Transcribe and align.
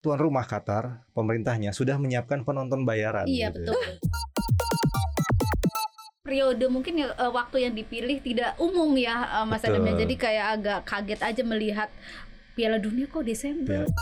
tuan 0.00 0.16
rumah 0.16 0.48
Qatar, 0.48 1.04
pemerintahnya 1.12 1.76
sudah 1.76 2.00
menyiapkan 2.00 2.40
penonton 2.42 2.88
bayaran. 2.88 3.28
Iya 3.28 3.52
gitu. 3.52 3.68
betul. 3.68 3.82
Periode 6.24 6.66
mungkin 6.72 6.94
ya, 7.00 7.12
eh, 7.12 7.32
waktu 7.32 7.68
yang 7.68 7.74
dipilih 7.76 8.20
tidak 8.24 8.56
umum 8.56 8.92
ya 8.96 9.40
eh, 9.40 9.46
Mas 9.48 9.60
Betul. 9.60 9.76
Adam 9.76 9.88
ya. 9.88 9.94
Jadi 10.04 10.14
kayak 10.16 10.46
agak 10.56 10.78
kaget 10.88 11.20
aja 11.20 11.42
melihat 11.44 11.88
Piala 12.56 12.80
Dunia 12.80 13.04
kok 13.08 13.24
Desember. 13.24 13.84
Iya. 13.84 13.94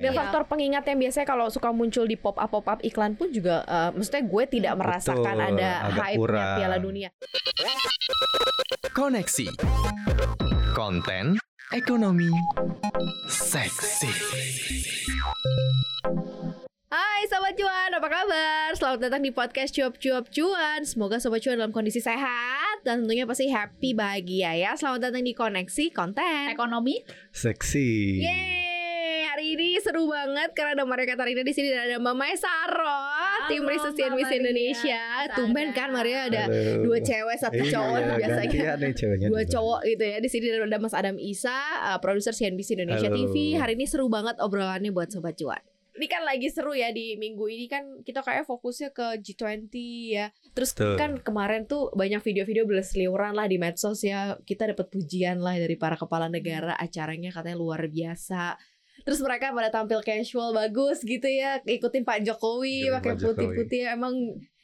Dan 0.00 0.16
Iya. 0.16 0.18
faktor 0.24 0.48
pengingat 0.48 0.88
yang 0.88 0.96
biasanya 0.96 1.28
kalau 1.28 1.52
suka 1.52 1.76
muncul 1.76 2.08
di 2.08 2.16
pop 2.16 2.40
up 2.40 2.48
pop 2.48 2.64
up 2.64 2.80
iklan 2.80 3.20
pun 3.20 3.28
juga, 3.34 3.66
eh, 3.66 3.90
maksudnya 3.92 4.22
gue 4.24 4.44
tidak 4.48 4.74
merasakan 4.78 5.36
Betul, 5.36 5.50
ada 5.58 5.70
hype-nya. 5.92 6.46
Piala 6.56 6.78
Dunia. 6.80 7.10
Koneksi 8.90 9.46
Konten 10.72 11.36
Ekonomi. 11.70 12.26
Seksi. 13.30 14.10
Hai 16.90 17.22
Sobat 17.30 17.54
Cuan, 17.54 17.94
apa 17.94 18.10
kabar? 18.10 18.74
Selamat 18.74 19.06
datang 19.06 19.22
di 19.22 19.30
podcast 19.30 19.70
Cuap 19.70 19.94
Cuap 20.02 20.34
Cuan. 20.34 20.82
Semoga 20.82 21.22
Sobat 21.22 21.46
Cuan 21.46 21.62
dalam 21.62 21.70
kondisi 21.70 22.02
sehat 22.02 22.82
Dan 22.82 23.06
tentunya 23.06 23.22
pasti 23.22 23.46
happy, 23.54 23.94
bahagia 23.94 24.58
ya. 24.58 24.74
Selamat 24.74 25.14
datang 25.14 25.22
di 25.22 25.30
Koneksi 25.30 25.94
Konten. 25.94 26.50
Ekonomi. 26.50 27.06
Seksi. 27.30 28.18
Yeay, 28.18 28.59
hari 29.50 29.66
ini 29.66 29.82
seru 29.82 30.06
banget 30.06 30.54
karena 30.54 30.78
ada 30.78 30.84
Maria 30.86 31.10
Katarina 31.10 31.42
di 31.42 31.50
sini 31.50 31.74
dan 31.74 31.82
ada 31.82 31.96
Mbak 31.98 32.14
Maya 32.14 32.36
Saro, 32.38 33.02
tim 33.50 33.66
Mbak 33.66 33.82
Miss. 34.14 34.30
Indonesia. 34.30 35.02
Tumben 35.34 35.74
kan 35.74 35.90
Maria 35.90 36.30
ada 36.30 36.46
Halo. 36.46 36.86
dua 36.86 36.98
cewek 37.02 37.34
satu 37.34 37.58
Iya, 37.58 37.72
cowok 37.74 37.98
biasanya. 38.14 38.46
gantian 38.46 38.76
nih 38.78 38.92
ceweknya 38.94 39.26
Dua 39.26 39.42
juga. 39.42 39.52
cowok 39.58 39.80
gitu 39.90 40.04
ya. 40.06 40.16
Di 40.22 40.28
sini 40.30 40.46
ada 40.54 40.78
Mas 40.78 40.94
Adam 40.94 41.16
Isa, 41.18 41.58
uh, 41.82 41.98
produser 41.98 42.30
CNBC 42.30 42.78
Indonesia 42.78 43.10
Halo. 43.10 43.18
TV. 43.18 43.58
Hari 43.58 43.74
ini 43.74 43.90
seru 43.90 44.06
banget 44.06 44.38
obrolannya 44.38 44.94
buat 44.94 45.10
sobat 45.10 45.34
cuan. 45.34 45.58
Ini 45.90 46.06
kan 46.06 46.22
lagi 46.22 46.46
seru 46.46 46.70
ya 46.70 46.94
di 46.94 47.18
minggu 47.18 47.44
ini 47.50 47.66
kan 47.66 47.82
kita 48.06 48.22
kayak 48.22 48.46
fokusnya 48.46 48.94
ke 48.94 49.18
G20 49.20 49.74
ya. 50.08 50.30
Terus 50.54 50.70
Betul. 50.72 50.94
kan 50.94 51.10
kemarin 51.18 51.66
tuh 51.66 51.90
banyak 51.92 52.22
video-video 52.22 52.62
berseliweran 52.64 53.34
lah 53.34 53.50
di 53.50 53.58
medsos 53.58 53.98
ya. 54.00 54.38
Kita 54.40 54.70
dapat 54.70 54.86
pujian 54.86 55.42
lah 55.42 55.58
dari 55.58 55.74
para 55.74 55.98
kepala 55.98 56.30
negara 56.30 56.78
acaranya 56.78 57.34
katanya 57.34 57.58
luar 57.58 57.82
biasa. 57.90 58.54
Terus 59.02 59.20
mereka 59.20 59.50
pada 59.50 59.68
tampil 59.68 60.00
casual 60.00 60.50
bagus 60.50 61.00
gitu 61.00 61.26
ya, 61.26 61.60
ikutin 61.60 62.02
Pak 62.02 62.22
Jokowi 62.22 62.86
Ikutin 62.86 62.96
pakai 62.96 63.12
putih-putih. 63.16 63.80
Emang 63.88 64.12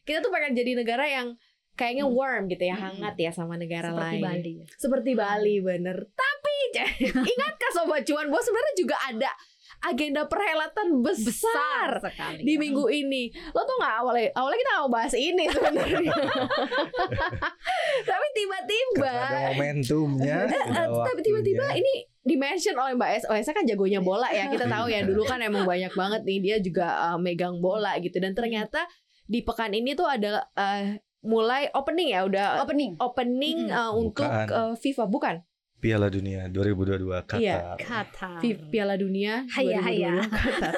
kita 0.02 0.20
tuh 0.20 0.30
pengen 0.30 0.52
jadi 0.52 0.76
negara 0.76 1.04
yang 1.04 1.34
kayaknya 1.74 2.08
warm 2.08 2.48
gitu 2.48 2.64
ya, 2.64 2.72
Hmm. 2.74 2.84
hangat 2.96 3.14
ya 3.16 3.30
sama 3.30 3.54
negara 3.54 3.92
seperti 3.92 4.16
lain. 4.16 4.22
Bali. 4.22 4.54
Seperti 4.76 5.10
Bali 5.12 5.54
bener. 5.60 5.96
Tapi 6.12 6.54
ingatkah 7.32 7.70
sobat 7.72 8.04
cuan 8.04 8.28
bahwa 8.28 8.42
sebenarnya 8.42 8.74
juga 8.76 8.96
ada 8.98 9.30
agenda 9.76 10.24
perhelatan 10.24 11.04
besar, 11.04 12.00
sekali. 12.00 12.42
di 12.42 12.56
minggu 12.56 12.84
ini. 12.88 13.28
Lo 13.52 13.60
tuh 13.62 13.76
nggak 13.76 13.94
awalnya 14.00 14.28
awalnya 14.32 14.58
kita 14.58 14.72
mau 14.74 14.88
bahas 14.88 15.12
ini 15.12 15.44
sebenarnya. 15.46 16.12
Tapi 18.10 18.26
tiba-tiba 18.32 19.04
Karena 19.12 19.28
ada 19.28 19.40
momentumnya. 19.52 20.38
Tapi 21.08 21.20
tiba-tiba 21.20 21.66
ini 21.76 21.94
dimention 22.27 22.74
oleh 22.74 22.92
Mbak 22.92 23.10
S. 23.16 23.24
Oh, 23.24 23.34
Esa 23.34 23.50
kan 23.50 23.62
jagonya 23.62 23.98
bola 24.00 24.27
ya. 24.28 24.46
Kita 24.48 24.66
tahu 24.66 24.86
ya 24.86 25.00
dulu 25.00 25.22
kan 25.22 25.38
emang 25.38 25.62
banyak 25.62 25.92
banget 25.92 26.20
nih 26.22 26.38
dia 26.41 26.56
juga 26.58 26.86
eh, 27.06 27.16
megang 27.16 27.58
bola 27.58 27.94
gitu 27.96 28.19
dan 28.19 28.32
ternyata 28.32 28.82
di 29.24 29.41
pekan 29.41 29.70
ini 29.70 29.94
tuh 29.94 30.05
ada 30.05 30.42
eh, 30.52 30.98
mulai 31.22 31.70
opening 31.72 32.10
ya 32.10 32.22
udah 32.22 32.60
opening. 32.60 32.98
opening 32.98 33.58
Mm-mm. 33.64 33.78
eh, 33.78 33.91
untuk 33.92 34.27
Bukan. 34.27 34.47
eh, 34.48 34.74
FIFA 34.77 35.06
bukan 35.06 35.36
Piala 35.77 36.08
Dunia 36.08 36.48
2022 36.48 37.04
Qatar. 37.22 37.36
Iya. 37.38 37.58
Kata. 37.77 38.41
Fi- 38.41 38.58
Piala 38.66 38.97
Dunia 38.97 39.44
Haya, 39.47 39.77
2022 39.77 39.84
haya. 39.84 40.12
Qatar. 40.24 40.72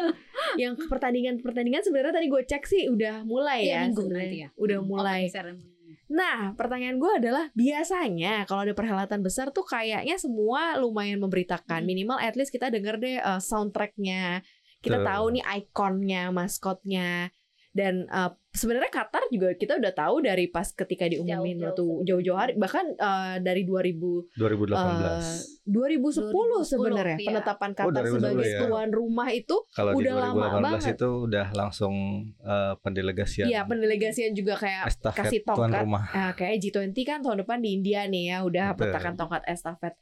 yang 0.62 0.78
pertandingan 0.78 1.34
pertandingan 1.40 1.82
sebenarnya 1.82 2.14
tadi 2.14 2.26
gue 2.28 2.42
cek 2.44 2.62
sih 2.62 2.86
udah 2.86 3.24
mulai 3.24 3.66
Iya, 3.66 3.74
ya 3.74 3.80
minggu 3.84 4.04
nanti 4.06 4.36
ya. 4.38 4.48
udah 4.54 4.78
mulai 4.80 5.26
Opening 5.26 5.34
ceremony. 5.34 5.73
Nah, 6.14 6.54
pertanyaan 6.54 7.02
gue 7.02 7.12
adalah 7.18 7.50
biasanya 7.58 8.46
kalau 8.46 8.62
ada 8.62 8.70
perhelatan 8.70 9.18
besar 9.26 9.50
tuh 9.50 9.66
kayaknya 9.66 10.14
semua 10.14 10.78
lumayan 10.78 11.18
memberitakan. 11.18 11.82
Hmm. 11.82 11.88
Minimal 11.90 12.22
at 12.22 12.38
least 12.38 12.54
kita 12.54 12.70
denger 12.70 13.02
deh 13.02 13.18
uh, 13.18 13.42
soundtracknya. 13.42 14.46
Kita 14.78 15.02
Betul. 15.02 15.08
tahu 15.10 15.24
nih 15.34 15.44
ikonnya, 15.58 16.24
maskotnya. 16.30 17.34
Dan 17.74 18.06
uh, 18.06 18.30
sebenarnya 18.54 18.86
Qatar 18.86 19.26
juga 19.34 19.50
kita 19.58 19.82
udah 19.82 19.90
tahu 19.90 20.22
dari 20.22 20.46
pas 20.46 20.70
ketika 20.70 21.10
diumumin 21.10 21.58
Jauh-jauh 21.58 21.66
waktu 21.74 22.06
jauh-jauh 22.06 22.38
hari 22.38 22.52
bahkan 22.54 22.86
uh, 23.02 23.42
dari 23.42 23.66
2000 23.66 24.38
2018. 24.38 24.78
uh, 24.78 25.18
2010 25.66 26.70
sebenarnya 26.70 27.18
iya. 27.18 27.28
penetapan 27.34 27.70
Oh, 27.74 27.90
Qatar 27.90 28.04
2010 28.06 28.14
sebagai 28.14 28.46
ya. 28.46 28.58
tuan 28.62 28.88
rumah 28.94 29.28
itu 29.34 29.56
Kalau 29.74 29.90
di 29.98 30.06
udah 30.06 30.14
lama 30.14 30.46
2018 30.54 30.62
banget. 30.70 30.94
itu 30.94 31.08
udah 31.26 31.46
langsung 31.50 31.94
eh, 32.38 32.74
pendelegasian 32.78 33.46
ya 33.50 33.60
pendelegasian 33.66 34.30
juga 34.38 34.54
kayak 34.54 34.82
estafet 34.86 35.18
kasih 35.26 35.40
tuan 35.42 35.56
tongkat 35.58 35.82
rumah. 35.82 36.04
Nah, 36.14 36.30
kayak 36.38 36.54
G20 36.62 36.98
kan 37.02 37.18
tahun 37.26 37.42
depan 37.42 37.58
di 37.58 37.68
India 37.74 38.06
nih 38.06 38.24
ya, 38.30 38.38
udah 38.46 38.66
Betul. 38.78 38.94
petakan 38.94 39.14
tongkat 39.18 39.42
estafet. 39.50 39.98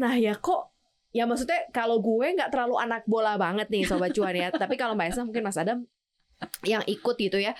Nah 0.00 0.16
ya 0.16 0.32
kok, 0.40 0.72
ya 1.12 1.28
maksudnya 1.28 1.68
kalau 1.68 2.00
gue 2.00 2.26
nggak 2.32 2.48
terlalu 2.48 2.80
anak 2.80 3.04
bola 3.04 3.36
banget 3.36 3.68
nih 3.68 3.84
sobat 3.84 4.16
cuan 4.16 4.32
ya, 4.32 4.48
tapi 4.62 4.80
kalau 4.80 4.96
Mbak 4.96 5.12
Esa 5.12 5.22
mungkin 5.22 5.44
Mas 5.44 5.60
Adam 5.60 5.84
yang 6.62 6.82
ikut 6.84 7.16
gitu 7.16 7.36
ya, 7.36 7.52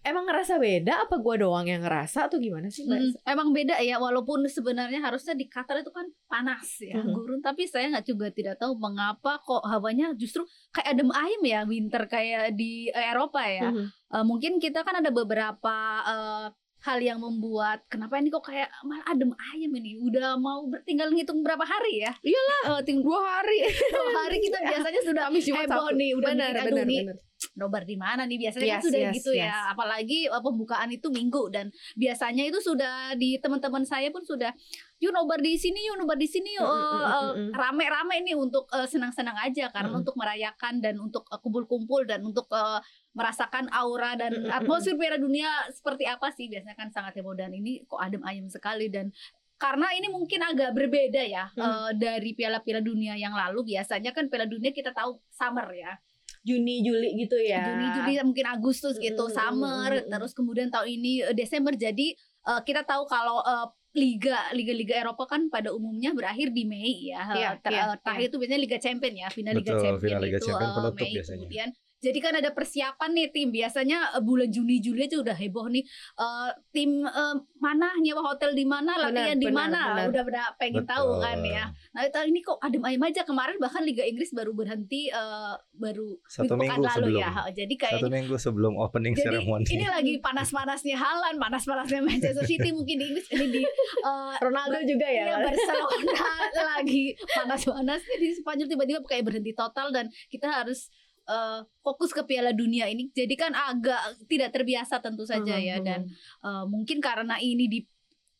emang 0.00 0.22
ngerasa 0.24 0.56
beda 0.56 1.02
apa 1.02 1.18
gue 1.18 1.34
doang 1.36 1.66
yang 1.66 1.82
ngerasa 1.82 2.26
atau 2.26 2.38
gimana 2.38 2.68
sih 2.68 2.84
Mbak 2.84 2.94
Mm, 2.94 3.06
Esa? 3.08 3.18
emang 3.26 3.48
beda 3.50 3.74
ya 3.80 3.96
walaupun 3.96 4.46
sebenarnya 4.46 5.00
harusnya 5.00 5.34
di 5.34 5.44
Qatar 5.44 5.76
itu 5.76 5.90
kan 5.90 6.06
panas 6.24 6.78
ya 6.78 6.94
Mhm. 6.96 7.10
gurun 7.10 7.40
tapi 7.40 7.66
saya 7.66 7.90
nggak 7.90 8.06
juga 8.06 8.30
tidak 8.30 8.54
tahu 8.56 8.76
mengapa 8.76 9.38
kok 9.40 9.66
hawanya 9.66 10.14
justru 10.14 10.44
kayak 10.70 10.94
adem 10.94 11.10
ayem 11.10 11.42
ya 11.44 11.60
winter 11.64 12.06
kayak 12.06 12.54
di 12.54 12.86
Eropa 12.88 13.42
ya 13.44 13.70
Mhm. 13.70 13.86
Eh, 14.08 14.22
mungkin 14.22 14.52
kita 14.56 14.80
kan 14.80 15.00
ada 15.00 15.10
beberapa 15.10 15.74
eh, 16.04 16.46
hal 16.86 16.98
yang 17.00 17.18
membuat 17.18 17.82
kenapa 17.86 18.16
ini 18.16 18.28
kok 18.28 18.44
kayak 18.44 18.70
malah 18.80 19.02
adem 19.04 19.28
ayem 19.50 19.72
ini 19.74 19.98
udah 19.98 20.34
mau 20.36 20.62
bertinggal 20.64 21.10
ngitung 21.10 21.42
berapa 21.42 21.62
hari 21.62 22.00
ya 22.00 22.12
Iyalah, 22.20 22.60
Eh, 22.72 22.80
ting- 22.82 23.02
dua 23.02 23.18
hari. 23.18 23.58
dua 23.66 24.10
hari 24.20 24.38
kita 24.38 24.58
biasanya 24.60 25.00
sudah 25.02 25.22
Kamis 25.26 25.44
Jumat 25.44 25.66
heboh 25.66 25.90
nih 25.92 26.10
udah 26.14 26.30
benar, 26.30 26.52
benar, 26.62 26.86
nih 26.86 27.02
benar. 27.04 27.16
nobar 27.52 27.82
di 27.82 27.96
mana 27.96 28.24
nih 28.24 28.38
biasanya 28.38 28.64
kan 28.64 28.72
Yes, 28.72 28.84
sudah 28.86 29.00
yes, 29.02 29.14
gitu 29.14 29.30
yes. 29.30 29.44
ya 29.44 29.56
apalagi 29.68 30.18
uh, 30.26 30.40
pembukaan 30.40 30.88
itu 30.88 31.10
minggu 31.10 31.50
dan 31.50 31.68
biasanya 31.94 32.42
itu 32.44 32.58
sudah 32.58 32.94
di 33.14 33.36
teman-teman 33.36 33.82
saya 33.82 34.08
pun 34.08 34.22
sudah 34.22 34.54
yuk 34.96 35.12
nobar 35.12 35.36
di 35.38 35.52
sini 35.54 35.84
yuk 35.84 35.96
nobar 35.96 36.16
di 36.16 36.24
sini 36.24 36.54
yuk 36.54 36.64
Mm, 36.64 36.72
mm, 36.72 36.80
uh, 36.80 36.88
mm, 36.88 37.04
uh, 37.04 37.22
mm, 37.28 37.36
mm. 37.36 37.50
rame-rame 37.52 38.16
nih 38.22 38.32
untuk 38.34 38.64
uh, 38.70 38.86
senang-senang 38.86 39.36
aja 39.36 39.68
karena 39.68 39.90
Mm. 39.90 40.00
untuk 40.00 40.14
merayakan 40.14 40.80
dan 40.80 40.96
untuk 40.96 41.26
uh, 41.26 41.36
kumpul-kumpul 41.36 42.04
dan 42.04 42.22
untuk 42.22 42.48
uh, 42.48 42.80
merasakan 43.16 43.72
aura 43.72 44.12
dan 44.14 44.44
atmosfer 44.46 44.92
Piala 44.94 45.16
Dunia 45.16 45.48
seperti 45.70 46.04
apa 46.04 46.28
sih? 46.30 46.46
Biasanya 46.46 46.76
kan 46.76 46.92
sangat 46.92 47.16
heboh 47.16 47.32
dan 47.32 47.48
ini 47.50 47.80
kok 47.82 47.96
adem 47.96 48.20
ayem 48.22 48.46
sekali 48.46 48.86
dan 48.86 49.08
karena 49.56 49.88
ini 49.90 50.06
mungkin 50.06 50.44
agak 50.44 50.70
berbeda 50.70 51.24
ya 51.24 51.48
Hmm. 51.50 51.64
uh, 51.64 51.90
dari 51.90 52.30
piala-piala 52.30 52.78
dunia 52.80 53.16
yang 53.16 53.32
lalu. 53.32 53.72
Biasanya 53.72 54.12
kan 54.12 54.28
piala 54.28 54.44
dunia 54.44 54.68
kita 54.70 54.92
tahu 54.92 55.16
summer 55.26 55.64
ya. 55.72 55.96
Juni 56.42 56.78
Juli 56.78 57.16
gitu 57.16 57.34
ya. 57.36 57.64
Juni 57.64 57.86
Juli 57.90 58.12
mungkin 58.22 58.46
Agustus 58.46 58.94
gitu 58.96 59.18
Mm, 59.18 59.32
mm, 59.32 59.34
summer. 59.34 59.90
mm, 59.90 59.98
mm. 59.98 60.10
terus 60.12 60.30
kemudian 60.30 60.68
tahun 60.68 60.86
ini 60.92 61.12
eh, 61.24 61.34
Desember. 61.34 61.72
Jadi 61.72 62.14
eh, 62.14 62.60
kita 62.62 62.84
tahu 62.84 63.02
kalau 63.04 63.40
eh, 63.40 63.66
liga 63.96 64.36
liga-liga 64.52 64.94
Eropa 64.94 65.24
kan 65.26 65.48
pada 65.48 65.72
umumnya 65.72 66.12
berakhir 66.12 66.52
di 66.52 66.62
Mei 66.62 67.08
ya. 67.08 67.24
Iya, 67.32 67.50
Ter- 67.58 67.72
iya, 67.72 67.82
eh, 67.88 67.98
terakhir 67.98 68.26
itu 68.28 68.36
biasanya 68.36 68.60
Liga 68.60 68.78
Champion 68.78 69.14
ya 69.16 69.28
final 69.28 69.52
Liga 69.56 69.72
Betul, 69.72 69.82
Champion 69.82 70.04
final 70.06 70.22
Liga 70.22 70.36
itu 70.36 70.46
Champion 70.46 70.68
penutup 70.70 70.94
Mei 70.94 71.10
biasanya. 71.10 71.36
kemudian 71.40 71.68
jadi 72.06 72.18
kan 72.22 72.34
ada 72.38 72.50
persiapan 72.54 73.10
nih 73.10 73.26
tim. 73.34 73.48
Biasanya 73.50 74.14
eh, 74.14 74.22
bulan 74.22 74.48
Juni 74.54 74.78
Juli 74.78 75.10
aja 75.10 75.18
udah 75.18 75.34
heboh 75.34 75.66
nih. 75.66 75.82
Eh, 76.14 76.50
tim 76.70 77.02
eh, 77.02 77.36
mana? 77.58 77.90
Nyewa 77.98 78.22
hotel 78.22 78.54
di 78.54 78.62
mana? 78.62 78.94
Latihan 78.94 79.38
di 79.38 79.50
mana? 79.50 80.06
udah 80.06 80.22
udah 80.22 80.46
pengen 80.54 80.86
tahu 80.86 81.18
Betul. 81.18 81.24
kan 81.26 81.38
ya. 81.42 81.64
Nah 81.90 82.00
tahun 82.14 82.30
ini 82.30 82.40
kok 82.46 82.58
adem 82.62 82.82
ayem 82.86 83.02
aja. 83.02 83.22
Kemarin 83.26 83.56
bahkan 83.58 83.82
Liga 83.82 84.06
Inggris 84.06 84.30
baru 84.30 84.54
berhenti 84.54 85.10
eh, 85.10 85.54
baru 85.74 86.14
Satu 86.30 86.54
minggu 86.54 86.78
lalu 86.86 87.18
sebelum. 87.18 87.20
ya 87.20 87.30
jadi 87.50 87.74
kayaknya 87.74 87.98
Satu 87.98 88.08
minggu 88.12 88.34
sebelum 88.38 88.72
opening 88.78 89.14
jadi 89.18 89.42
ceremony. 89.42 89.64
ini 89.66 89.86
lagi 89.90 90.14
panas-panasnya 90.22 90.96
Halan, 90.96 91.34
panas-panasnya 91.42 92.00
Manchester 92.06 92.44
City 92.46 92.70
mungkin 92.70 92.96
di 93.02 93.04
Inggris. 93.10 93.26
Ini 93.34 93.46
di 93.50 93.62
eh, 94.06 94.34
Ronaldo 94.38 94.78
juga 94.86 95.06
ya. 95.10 95.24
Iya, 95.26 95.36
Barcelona 95.42 96.30
lagi 96.76 97.16
panas-panasnya 97.34 98.16
di 98.20 98.28
Spanyol 98.36 98.68
tiba-tiba 98.70 98.98
kayak 99.02 99.24
berhenti 99.26 99.52
total 99.56 99.90
dan 99.90 100.06
kita 100.30 100.46
harus 100.46 100.92
eh, 101.26 101.60
fokus 101.82 102.10
ke 102.14 102.22
Piala 102.24 102.54
Dunia 102.54 102.86
ini. 102.90 103.10
Jadi 103.10 103.34
kan 103.34 103.52
agak 103.52 104.26
tidak 104.30 104.50
terbiasa 104.54 105.02
tentu 105.02 105.26
saja 105.26 105.58
ya 105.58 105.82
dan 105.82 106.10
eh, 106.42 106.64
mungkin 106.66 106.98
karena 107.02 107.36
ini 107.42 107.66
di 107.66 107.80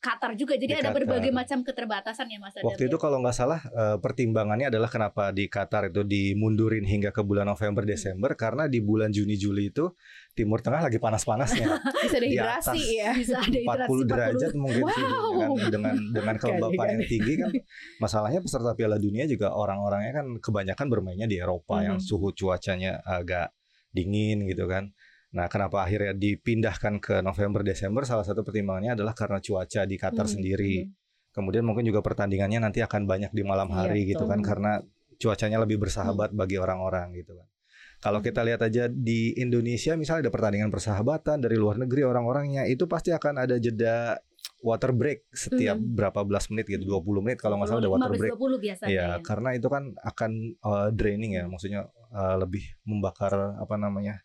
Qatar 0.06 0.30
juga. 0.34 0.54
Jadi 0.54 0.68
Di 0.68 0.76
ada 0.76 0.82
Qatar. 0.86 0.96
berbagai 0.96 1.30
macam 1.30 1.58
keterbatasan 1.60 2.26
ya 2.26 2.38
Mas 2.38 2.54
Adam. 2.54 2.64
Waktu 2.64 2.82
ya? 2.82 2.88
itu 2.88 2.96
kalau 2.96 3.18
nggak 3.18 3.34
salah 3.34 3.58
eh, 3.58 3.96
pertimbangannya 3.98 4.66
adalah 4.68 4.86
kenapa 4.86 5.30
di 5.30 5.46
Qatar 5.46 5.90
itu 5.90 6.00
dimundurin 6.00 6.82
hingga 6.82 7.10
ke 7.10 7.20
bulan 7.20 7.44
November 7.44 7.82
Desember 7.82 8.30
karena 8.34 8.66
di 8.66 8.78
bulan 8.78 9.10
Juni 9.10 9.34
Juli 9.34 9.68
itu 9.68 9.90
Timur 10.32 10.60
Tengah 10.60 10.84
lagi 10.84 10.96
panas-panasnya 10.96 11.66
Bisa 12.04 12.16
Di 12.16 12.22
dehidrasi 12.22 12.70
atas. 12.70 12.86
ya. 12.94 13.10
bisa 13.12 13.36
ada 13.36 13.58
40 13.88 14.06
derajat 14.06 14.52
mungkin 14.54 14.84
sih 14.86 15.04
Wow. 15.06 15.56
kan 15.56 15.70
dengan 15.70 15.94
dengan 16.12 16.34
kelembapan 16.36 16.86
yang 16.92 17.04
tinggi 17.04 17.34
kan 17.36 17.50
masalahnya 18.02 18.38
peserta 18.38 18.72
Piala 18.72 18.96
Dunia 18.96 19.24
juga 19.24 19.50
orang-orangnya 19.50 20.12
kan 20.14 20.26
kebanyakan 20.38 20.86
bermainnya 20.86 21.24
di 21.24 21.36
Eropa 21.36 21.80
yang 21.80 21.96
Mhm. 21.96 22.04
suhu 22.04 22.30
cuacanya 22.30 23.00
agak 23.02 23.50
dingin 23.90 24.44
gitu 24.44 24.66
kan. 24.66 24.92
Nah, 25.34 25.50
kenapa 25.50 25.82
akhirnya 25.82 26.14
dipindahkan 26.14 27.02
ke 27.02 27.18
November 27.20 27.66
Desember? 27.66 28.06
Salah 28.06 28.22
satu 28.22 28.46
pertimbangannya 28.46 28.94
adalah 28.94 29.12
karena 29.12 29.42
cuaca 29.42 29.82
di 29.82 29.96
Qatar 29.98 30.26
Mhm, 30.28 30.32
sendiri. 30.38 30.74
Kemudian 31.34 31.66
mungkin 31.66 31.84
juga 31.84 32.00
pertandingannya 32.00 32.62
nanti 32.62 32.80
akan 32.80 33.04
banyak 33.04 33.34
di 33.34 33.42
malam 33.44 33.68
Iya, 33.68 33.76
hari 33.84 34.00
gitu 34.08 34.24
betul. 34.24 34.32
kan 34.32 34.40
karena 34.40 34.72
cuacanya 35.16 35.58
lebih 35.60 35.76
bersahabat 35.82 36.32
bagi 36.32 36.56
orang-orang 36.56 37.12
gitu 37.18 37.36
kan. 37.36 37.48
Kalau 37.96 38.20
Hmm. 38.20 38.28
kita 38.28 38.40
lihat 38.44 38.60
aja 38.60 38.88
di 38.92 39.32
Indonesia 39.36 39.96
misalnya 39.96 40.28
ada 40.28 40.32
pertandingan 40.32 40.68
persahabatan 40.68 41.40
dari 41.40 41.56
luar 41.56 41.80
negeri 41.80 42.04
orang-orangnya 42.04 42.68
itu 42.68 42.84
pasti 42.84 43.08
akan 43.12 43.48
ada 43.48 43.56
jeda 43.56 44.20
water 44.60 44.92
break 44.92 45.28
setiap 45.32 45.76
Hmm. 45.76 45.96
berapa 45.96 46.20
belas 46.24 46.48
menit 46.48 46.68
gitu 46.68 46.84
20 46.84 47.20
menit 47.24 47.40
kalau 47.40 47.60
nggak 47.60 47.68
salah 47.72 47.82
ada 47.84 47.90
water 47.92 48.12
break. 48.16 48.32
20 48.36 48.56
biasanya. 48.60 48.88
Iya, 48.92 49.08
ya. 49.08 49.24
karena 49.24 49.48
itu 49.56 49.68
kan 49.68 49.92
akan 50.00 50.30
uh, 50.60 50.88
draining 50.92 51.36
ya, 51.36 51.44
maksudnya 51.48 51.88
uh, 52.12 52.36
lebih 52.40 52.64
membakar 52.84 53.32
apa 53.56 53.74
namanya? 53.76 54.20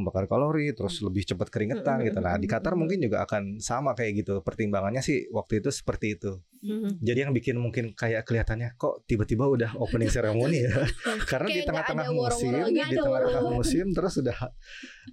Membakar 0.00 0.24
kalori 0.24 0.72
terus 0.72 1.04
lebih 1.04 1.28
cepat 1.28 1.52
keringetan 1.52 2.00
Mm, 2.00 2.06
gitu. 2.08 2.18
Nah, 2.24 2.36
di 2.40 2.48
Qatar 2.48 2.72
mm. 2.72 2.78
mungkin 2.80 2.98
juga 3.04 3.22
akan 3.28 3.60
sama 3.60 3.92
kayak 3.92 4.24
gitu. 4.24 4.40
Pertimbangannya 4.40 5.04
sih 5.04 5.28
waktu 5.28 5.60
itu 5.60 5.68
seperti 5.68 6.16
itu. 6.16 6.40
Jadi 7.00 7.18
yang 7.24 7.32
bikin 7.32 7.56
mungkin 7.56 7.96
kayak 7.96 8.28
kelihatannya 8.28 8.76
kok 8.76 9.08
tiba-tiba 9.08 9.48
udah 9.48 9.70
opening 9.80 10.12
ceremony 10.12 10.68
ya. 10.68 10.76
Karena 11.32 11.48
di 11.48 11.64
Kayak 11.64 11.68
tengah-tengah 11.72 12.06
musim, 12.12 12.52
di 12.68 12.96
tengah-tengah 13.00 13.44
musim 13.48 13.86
terus 13.96 14.12
sudah 14.20 14.38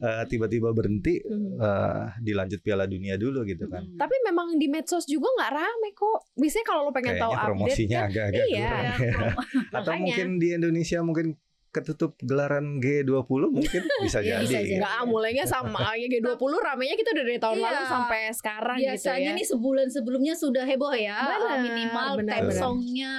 uh, 0.03 0.23
tiba-tiba 0.27 0.75
berhenti 0.75 1.23
uh, 1.23 2.11
dilanjut 2.19 2.59
Piala 2.59 2.83
Dunia 2.83 3.15
dulu 3.15 3.47
gitu 3.47 3.71
kan. 3.71 3.79
Tapi 3.95 4.15
memang 4.27 4.59
di 4.59 4.67
medsos 4.67 5.07
juga 5.07 5.31
nggak 5.39 5.51
rame 5.55 5.89
kok. 5.95 6.35
Biasanya 6.35 6.65
kalau 6.67 6.81
lo 6.83 6.91
pengen 6.91 7.15
tahu 7.15 7.31
Kayaknya 7.31 7.39
update 7.39 7.47
promosinya 7.47 7.97
kan, 7.97 8.07
agak-agak 8.11 8.45
iya. 8.51 8.67
kurang. 8.67 8.83
Ya, 8.83 9.79
Atau 9.79 9.93
mungkin 10.03 10.27
di 10.43 10.47
Indonesia 10.51 10.99
mungkin 10.99 11.27
ketutup 11.77 12.17
gelaran 12.19 12.77
G20 12.77 13.21
mungkin 13.47 13.81
bisa 14.03 14.19
Iya, 14.19 14.37
jadi. 14.37 14.43
bisa 14.43 14.57
gitu. 14.57 14.67
jadi. 14.67 14.79
Nggak, 14.79 14.99
mulainya 15.05 15.45
sama 15.45 15.93
ya 15.93 16.07
G20 16.09 16.51
ramenya 16.57 16.95
kita 16.95 17.09
udah 17.11 17.23
dari 17.23 17.37
tahun 17.37 17.57
Iya. 17.57 17.65
lalu 17.67 17.83
sampai 17.85 18.21
sekarang 18.31 18.77
gitu 18.77 18.85
Biasanya 18.89 19.29
ya. 19.29 19.37
nih 19.37 19.45
sebulan 19.45 19.87
sebelumnya 19.87 20.33
sudah 20.33 20.63
heboh 20.63 20.93
ya. 20.93 21.17
Benar, 21.19 21.57
minimal 21.61 22.07
benar. 22.17 22.41
songnya, 22.51 23.15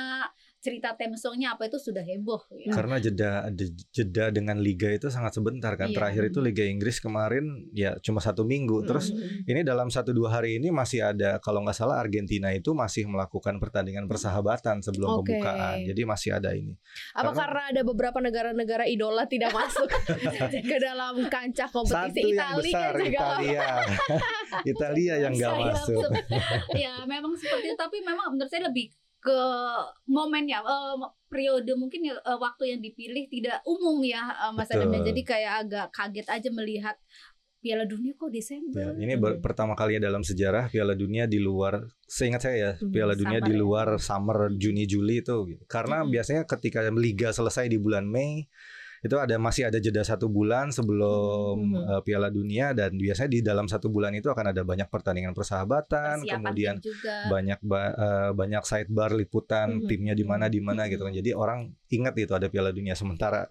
cerita 0.58 0.90
theme 0.94 1.14
songnya 1.14 1.54
apa 1.54 1.66
itu 1.66 1.78
sudah 1.78 2.02
heboh. 2.02 2.42
Ya. 2.52 2.74
Karena 2.74 2.98
jeda 2.98 3.46
jeda 3.88 4.28
dengan 4.28 4.58
liga 4.58 4.90
itu 4.90 5.06
sangat 5.06 5.30
sebentar 5.32 5.74
kan. 5.74 5.88
Iya. 5.88 5.96
Terakhir 5.96 6.22
itu 6.28 6.38
Liga 6.38 6.62
Inggris 6.62 6.98
kemarin 6.98 7.44
ya 7.70 7.94
cuma 7.98 8.18
satu 8.18 8.42
minggu. 8.42 8.82
Terus 8.82 9.10
Mhm. 9.10 9.46
ini 9.46 9.60
dalam 9.62 9.86
satu 9.86 10.10
dua 10.10 10.34
hari 10.34 10.58
ini 10.58 10.68
masih 10.68 11.02
ada 11.04 11.38
kalau 11.38 11.62
nggak 11.62 11.74
salah 11.74 11.98
Argentina 11.98 12.50
itu 12.50 12.74
masih 12.74 13.06
melakukan 13.06 13.56
pertandingan 13.56 14.04
persahabatan 14.04 14.82
sebelum 14.82 15.22
Oke. 15.22 15.38
pembukaan. 15.38 15.82
Jadi 15.84 16.02
masih 16.02 16.30
ada 16.32 16.50
ini. 16.52 16.74
apa 17.14 17.30
karena- 17.30 17.38
karena 17.38 17.62
ada 17.70 17.82
beberapa 17.82 18.18
negara-negara 18.18 18.84
idola 18.84 19.24
tidak 19.24 19.50
masuk 19.50 19.86
ke 20.70 20.76
dalam 20.78 21.14
kancah 21.24 21.68
kompetisi 21.68 21.94
Satu 21.94 22.18
yang 22.28 22.34
Italia 22.34 22.62
besar 22.66 22.92
juga 22.94 23.08
Italia. 23.08 23.66
Italia 24.72 25.14
yang 25.20 25.32
nggak 25.32 25.54
masuk. 25.56 26.02
ya 26.82 26.92
memang 27.04 27.32
seperti 27.32 27.66
itu 27.68 27.76
tapi 27.76 28.02
memang 28.02 28.34
menurut 28.34 28.50
saya 28.50 28.66
lebih 28.66 28.90
ke 29.18 29.40
momennya 30.06 30.62
eh, 30.62 30.94
periode 31.26 31.72
mungkin 31.74 32.06
ya, 32.06 32.14
eh, 32.22 32.38
waktu 32.38 32.76
yang 32.76 32.80
dipilih 32.80 33.26
tidak 33.26 33.60
umum 33.66 33.98
ya 34.06 34.22
eh, 34.48 34.52
Mas 34.54 34.70
Adam 34.70 34.94
Betul. 34.94 35.06
jadi 35.10 35.22
kayak 35.26 35.52
agak 35.66 35.86
kaget 35.90 36.26
aja 36.30 36.50
melihat 36.54 36.96
Piala 37.58 37.82
Dunia 37.90 38.14
kok 38.14 38.30
Desember 38.30 38.78
Ya, 38.78 38.94
ini 38.94 39.18
ber- 39.18 39.42
pertama 39.42 39.74
kali 39.74 39.98
dalam 39.98 40.22
sejarah 40.22 40.70
Piala 40.70 40.94
Dunia 40.94 41.26
di 41.26 41.42
luar, 41.42 41.82
seingat 42.06 42.46
saya 42.46 42.56
ya, 42.56 42.72
Hmm, 42.78 42.94
Piala 42.94 43.18
Dunia 43.18 43.42
di 43.42 43.50
ya. 43.50 43.58
luar 43.58 43.98
summer 43.98 44.54
Juni 44.54 44.86
Juli 44.86 45.26
itu, 45.26 45.36
gitu. 45.50 45.62
karena 45.66 46.06
Hmm. 46.06 46.10
biasanya 46.14 46.46
ketika 46.46 46.86
liga 46.94 47.34
selesai 47.34 47.66
di 47.66 47.82
bulan 47.82 48.06
Mei 48.06 48.46
itu 48.98 49.14
ada 49.14 49.34
masih 49.36 49.68
ada 49.68 49.78
jeda 49.78 50.02
satu 50.02 50.26
bulan 50.26 50.70
sebelum 50.70 51.56
Hmm. 51.58 51.86
eh, 51.98 52.00
Piala 52.02 52.28
Dunia 52.28 52.72
dan 52.72 52.94
biasanya 52.94 53.30
di 53.30 53.40
dalam 53.40 53.66
satu 53.66 53.86
bulan 53.88 54.10
itu 54.12 54.26
akan 54.26 54.50
ada 54.50 54.62
banyak 54.62 54.88
pertandingan 54.88 55.32
persahabatan, 55.32 56.22
persiapan 56.22 56.42
kemudian 56.42 56.74
juga 56.80 57.14
banyak 57.28 57.58
ba- 57.62 57.94
eh, 57.94 58.30
banyak 58.34 58.62
sidebar 58.64 59.10
liputan 59.14 59.82
Mhm. 59.82 59.86
timnya 59.86 60.14
di 60.14 60.24
mana 60.24 60.46
di 60.46 60.60
mana 60.60 60.86
gitu 60.86 61.02
kan. 61.02 61.14
Jadi 61.14 61.30
orang 61.32 61.70
ingat 61.88 62.14
itu 62.16 62.32
ada 62.34 62.46
Piala 62.46 62.70
Dunia 62.70 62.92
sementara 62.92 63.46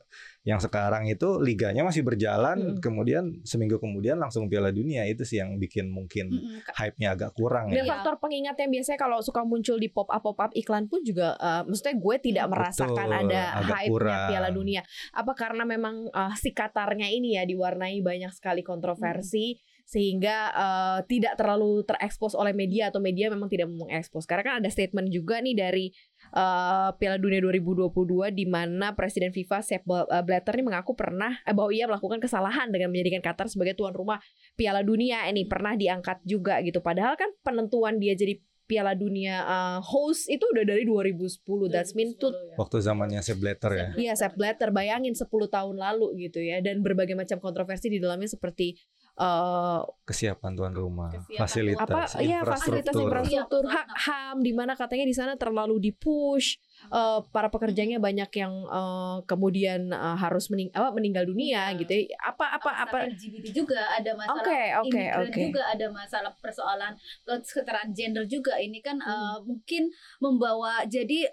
yang 0.47 0.63
sekarang 0.63 1.03
itu 1.05 1.44
liganya 1.44 1.83
masih 1.83 2.07
berjalan, 2.07 2.55
Mhm. 2.55 2.79
kemudian 2.79 3.23
seminggu 3.44 3.75
kemudian 3.77 4.15
langsung 4.15 4.47
Piala 4.47 4.71
Dunia 4.71 5.03
itu 5.03 5.27
sih 5.27 5.44
yang 5.44 5.59
bikin 5.59 5.91
mungkin 5.91 6.31
Mm-mm. 6.31 6.63
hype-nya 6.71 7.11
agak 7.11 7.35
kurang 7.35 7.67
Dan 7.67 7.83
ya. 7.83 7.99
Faktor 7.99 8.15
pengingat 8.17 8.55
yang 8.55 8.71
biasanya 8.71 8.95
kalau 8.95 9.19
suka 9.19 9.44
muncul 9.44 9.75
di 9.75 9.91
pop 9.91 10.07
up 10.07 10.23
pop 10.23 10.39
up 10.39 10.55
iklan 10.55 10.88
pun 10.88 11.03
juga, 11.03 11.35
eh, 11.35 11.67
maksudnya 11.67 11.99
gue 11.99 12.15
tidak 12.23 12.45
Hmm. 12.47 12.53
merasakan 12.55 12.95
Betul, 13.11 13.21
ada 13.27 13.41
hype-nya. 13.59 14.19
Piala 14.31 14.49
Dunia. 14.49 14.81
Apa 15.11 15.35
karena 15.35 15.67
memang 15.67 16.07
eh, 16.07 16.33
si 16.39 16.55
Qatarnya 16.55 17.11
ini 17.11 17.35
ya 17.35 17.44
diwarnai 17.44 17.99
banyak 17.99 18.31
sekali 18.31 18.63
kontroversi 18.63 19.59
sehingga 19.83 20.38
eh, 20.51 20.99
tidak 21.07 21.35
terlalu 21.35 21.83
terekspos 21.83 22.35
oleh 22.35 22.51
media 22.51 22.88
atau 22.88 22.99
media 22.99 23.27
memang 23.27 23.47
tidak 23.47 23.67
mengekspos. 23.67 24.23
Karena 24.23 24.44
kan 24.44 24.55
ada 24.59 24.69
statement 24.69 25.07
juga 25.07 25.39
nih 25.39 25.55
dari 25.55 25.85
eh, 26.31 26.89
Piala 26.95 27.18
Dunia 27.19 27.39
2022 27.44 28.33
di 28.33 28.45
mana 28.47 28.94
Presiden 28.94 29.31
FIFA 29.31 29.59
Sepp 29.63 29.88
eh, 29.88 30.24
Blatter 30.24 30.53
ini 30.59 30.68
mengaku 30.68 30.94
pernah 30.97 31.35
eh, 31.44 31.53
bahwa 31.56 31.71
ia 31.71 31.85
melakukan 31.85 32.19
kesalahan 32.19 32.71
dengan 32.71 32.91
menjadikan 32.91 33.24
Qatar 33.24 33.47
sebagai 33.47 33.75
tuan 33.75 33.95
rumah 33.95 34.19
Piala 34.56 34.81
Dunia 34.81 35.25
ini 35.29 35.47
pernah 35.47 35.74
diangkat 35.75 36.24
juga 36.27 36.59
gitu. 36.63 36.79
Padahal 36.83 37.15
kan 37.15 37.29
penentuan 37.44 38.00
dia 38.01 38.15
jadi 38.18 38.39
Piala 38.68 39.00
Dunia 39.00 39.47
uh, 39.47 39.79
host 39.79 40.27
itu 40.27 40.44
udah 40.44 40.68
dari 40.68 40.83
2010. 40.83 41.39
That's 41.71 41.95
mean 41.95 42.19
to 42.19 42.35
2010 42.35 42.35
ya. 42.35 42.56
Waktu 42.59 42.77
zamannya 42.83 43.21
Sepp 43.23 43.39
Blatter 43.39 43.71
ya. 43.71 43.88
Iya, 43.95 44.13
Sepp 44.19 44.35
Blatter 44.35 44.75
bayangin 44.75 45.15
10 45.15 45.23
tahun 45.31 45.75
lalu 45.80 46.27
gitu 46.27 46.44
ya 46.44 46.59
dan 46.59 46.83
berbagai 46.83 47.15
macam 47.15 47.39
kontroversi 47.39 47.88
di 47.88 48.03
dalamnya 48.03 48.27
seperti 48.27 48.75
uh, 49.18 49.81
Kesiapan 50.04 50.54
tuan 50.54 50.72
rumah, 50.72 51.10
Kesiapan 51.12 51.40
fasilitas, 51.40 51.84
apa 51.84 52.22
ya 52.22 52.40
fasilitas 52.42 52.94
infrastruktur. 52.96 53.64
Iya, 53.66 53.74
hak 53.74 53.88
HAM 54.00 54.38
di 54.40 54.54
mana 54.54 54.74
katanya 54.74 55.04
di 55.04 55.12
sana 55.12 55.34
terlalu 55.36 55.81
dipush 55.84 56.56
uh, 56.90 57.19
para 57.28 57.50
pekerjanya 57.50 57.98
banyak 57.98 58.30
yang 58.31 58.54
uh, 58.68 59.19
kemudian 59.25 59.90
uh, 59.90 60.16
harus 60.16 60.48
mening 60.48 60.69
apa, 60.72 60.94
meninggal 60.94 61.25
dunia 61.25 61.74
Iya. 61.74 61.80
gitu 61.81 61.92
ya. 61.92 62.16
Apa 62.24 62.56
apa 62.56 62.69
Masalah 62.69 62.88
apa 62.88 62.98
LGBT 63.10 63.46
juga 63.52 63.81
ada 63.90 64.12
masalah 64.14 64.42
Oke, 64.42 64.62
oke, 64.80 64.88
imigran 64.88 65.28
oke. 65.28 65.42
juga 65.44 65.62
ada 65.68 65.86
masalah 65.90 66.31
persoalan 66.38 66.94
kesetaraan 67.25 67.90
gender 67.92 68.24
juga 68.25 68.56
ini 68.58 68.80
kan 68.80 68.96
Hmm. 68.98 69.12
eh, 69.12 69.38
mungkin 69.44 69.84
membawa 70.19 70.86
jadi 70.86 71.28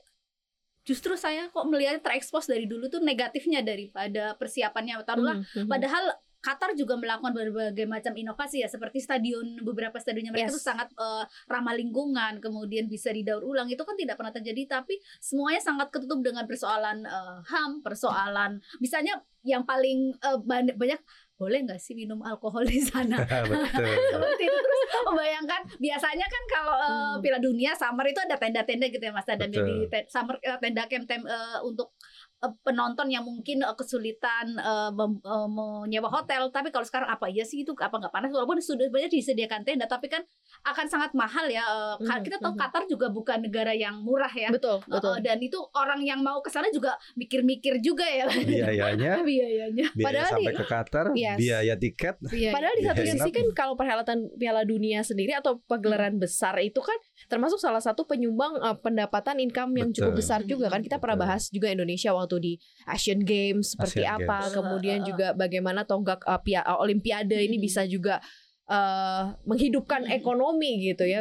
justru 0.84 1.16
saya 1.16 1.48
kok 1.48 1.64
melihat 1.64 1.96
terekspos 1.98 2.44
dari 2.44 2.68
dulu 2.68 2.92
tuh 2.92 3.00
negatifnya 3.00 3.64
daripada 3.64 4.36
persiapannya 4.36 5.00
taruhlah 5.02 5.40
Mhm, 5.40 5.64
mhm. 5.64 5.68
padahal 5.68 6.04
Qatar 6.44 6.74
juga 6.74 6.94
melakukan 6.94 7.32
berbagai 7.32 7.86
macam 7.86 8.12
inovasi 8.12 8.60
ya 8.60 8.68
seperti 8.68 9.00
stadion 9.00 9.56
beberapa 9.58 9.96
stadionnya 9.96 10.28
mereka 10.28 10.42
Yes. 10.46 10.54
tuh 10.54 10.64
sangat 10.66 10.92
eh, 10.92 11.24
ramah 11.46 11.72
lingkungan 11.72 12.36
kemudian 12.36 12.84
bisa 12.84 13.08
didaur 13.08 13.40
ulang 13.40 13.64
itu 13.66 13.80
kan 13.80 13.96
tidak 13.96 14.14
pernah 14.14 14.28
terjadi 14.30 14.62
tapi 14.70 14.92
semuanya 15.18 15.58
sangat 15.58 15.88
ketutup 15.88 16.20
dengan 16.20 16.44
persoalan 16.44 17.00
eh, 17.02 17.36
HAM 17.42 17.80
persoalan 17.80 18.52
misalnya 18.76 19.16
yang 19.42 19.60
paling 19.62 20.12
ban- 20.40 20.72
banyak 20.74 21.00
boleh 21.34 21.58
nggak 21.62 21.76
sih 21.76 21.92
minum 21.92 22.20
alkohol 22.22 22.62
di 22.62 22.78
sana 22.78 23.18
Betul. 23.44 23.84
seperti 24.06 24.42
itu 24.44 24.58
terus 24.58 24.80
membayangkan 25.02 25.60
biasanya 25.76 26.26
kan 26.26 26.42
kalau 26.48 26.74
uh, 26.74 26.92
Hmm. 27.14 27.20
Piala 27.20 27.38
Dunia 27.38 27.72
summer 27.72 28.04
itu 28.04 28.18
ada 28.18 28.34
tenda-tenda 28.34 28.86
gitu 28.86 29.00
ya 29.00 29.10
Mas 29.10 29.24
jadi 29.24 29.48
te- 29.86 30.06
summer 30.06 30.36
uh, 30.38 30.58
tenda 30.58 30.84
camp 30.84 31.04
camp 31.04 31.24
uh, 31.24 31.58
untuk 31.60 31.90
uh, 31.90 32.13
penonton 32.60 33.08
yang 33.08 33.22
mungkin 33.22 33.60
uh, 33.60 33.72
kesulitan 33.72 34.52
uh, 34.56 34.90
mem- 34.90 35.22
uh, 35.22 35.46
menyewa 35.46 36.06
hotel. 36.06 36.48
Tapi 36.48 36.68
kalau 36.68 36.84
sekarang 36.84 37.08
apa 37.08 37.26
iya 37.26 37.40
sih 37.40 37.62
itu? 37.62 37.72
Apa 37.72 37.96
nggak 37.96 38.10
panas? 38.10 38.28
Walaupun 38.28 38.60
sudah 38.60 38.84
banyak 38.86 39.08
disediakan 39.10 39.62
tenda 39.62 39.84
tapi 39.84 40.06
kan 40.06 40.20
akan 40.62 40.86
sangat 40.86 41.10
mahal 41.12 41.46
ya 41.46 41.64
uh, 41.64 41.96
Mhm, 41.96 42.20
kita 42.22 42.36
tahu 42.38 42.52
mhm. 42.52 42.60
Qatar 42.60 42.82
juga 42.84 43.06
bukan 43.08 43.38
negara 43.40 43.72
yang 43.72 43.96
murah 43.98 44.28
ya. 44.28 44.52
Betul 44.52 44.84
betul. 44.84 45.08
uh, 45.10 45.18
dan 45.18 45.38
itu 45.38 45.56
orang 45.72 46.00
yang 46.00 46.20
mau 46.20 46.38
ke 46.38 46.48
sana 46.48 46.68
juga 46.68 46.92
mikir-mikir 47.14 47.80
juga 47.80 48.04
ya. 48.04 48.28
Biayanya, 48.44 49.20
biayanya. 49.24 49.86
Biaya 49.90 50.04
Padahal 50.04 50.30
sampai 50.30 50.52
di- 50.52 50.58
ke 50.58 50.64
Qatar, 50.64 51.06
Yes. 51.14 51.36
biaya 51.38 51.74
tiket, 51.74 52.16
Padahal 52.50 52.74
di 52.74 52.84
satu 52.84 53.00
Iya, 53.00 53.12
sisi 53.14 53.30
kan 53.30 53.46
kalau 53.52 53.74
perhelatan 53.74 54.28
Piala 54.34 54.62
Dunia 54.62 55.00
sendiri 55.00 55.32
atau 55.32 55.62
pagelaran 55.64 56.16
besar 56.16 56.58
itu 56.58 56.78
kan 56.78 56.96
termasuk 57.26 57.56
salah 57.58 57.80
satu 57.80 58.04
penyumbang 58.04 58.56
uh, 58.58 58.76
pendapatan 58.76 59.40
income 59.40 59.72
yang 59.76 59.90
cukup 59.90 60.14
Betul. 60.14 60.20
besar 60.20 60.40
juga 60.44 60.66
kan. 60.68 60.80
Kita 60.84 61.00
pernah 61.00 61.18
bahas 61.20 61.48
juga 61.48 61.72
Indonesia 61.72 62.12
waktu 62.12 62.36
di 62.40 62.52
Asian 62.84 63.22
Games 63.22 63.74
seperti 63.74 64.04
Asian 64.04 64.24
apa, 64.24 64.38
Games. 64.48 64.54
kemudian 64.54 64.98
Uh, 65.00 65.02
uh, 65.02 65.08
juga 65.10 65.26
bagaimana 65.32 65.80
tonggak 65.82 66.20
uh, 66.24 66.40
pia- 66.40 66.64
uh, 66.64 66.78
Olimpiade 66.80 67.36
ini 67.40 67.56
Hmm. 67.56 67.66
bisa 67.66 67.82
juga 67.84 68.20
uh, 68.68 69.36
menghidupkan 69.44 70.04
Hmm. 70.08 70.16
ekonomi 70.16 70.88
gitu 70.88 71.04
ya. 71.04 71.20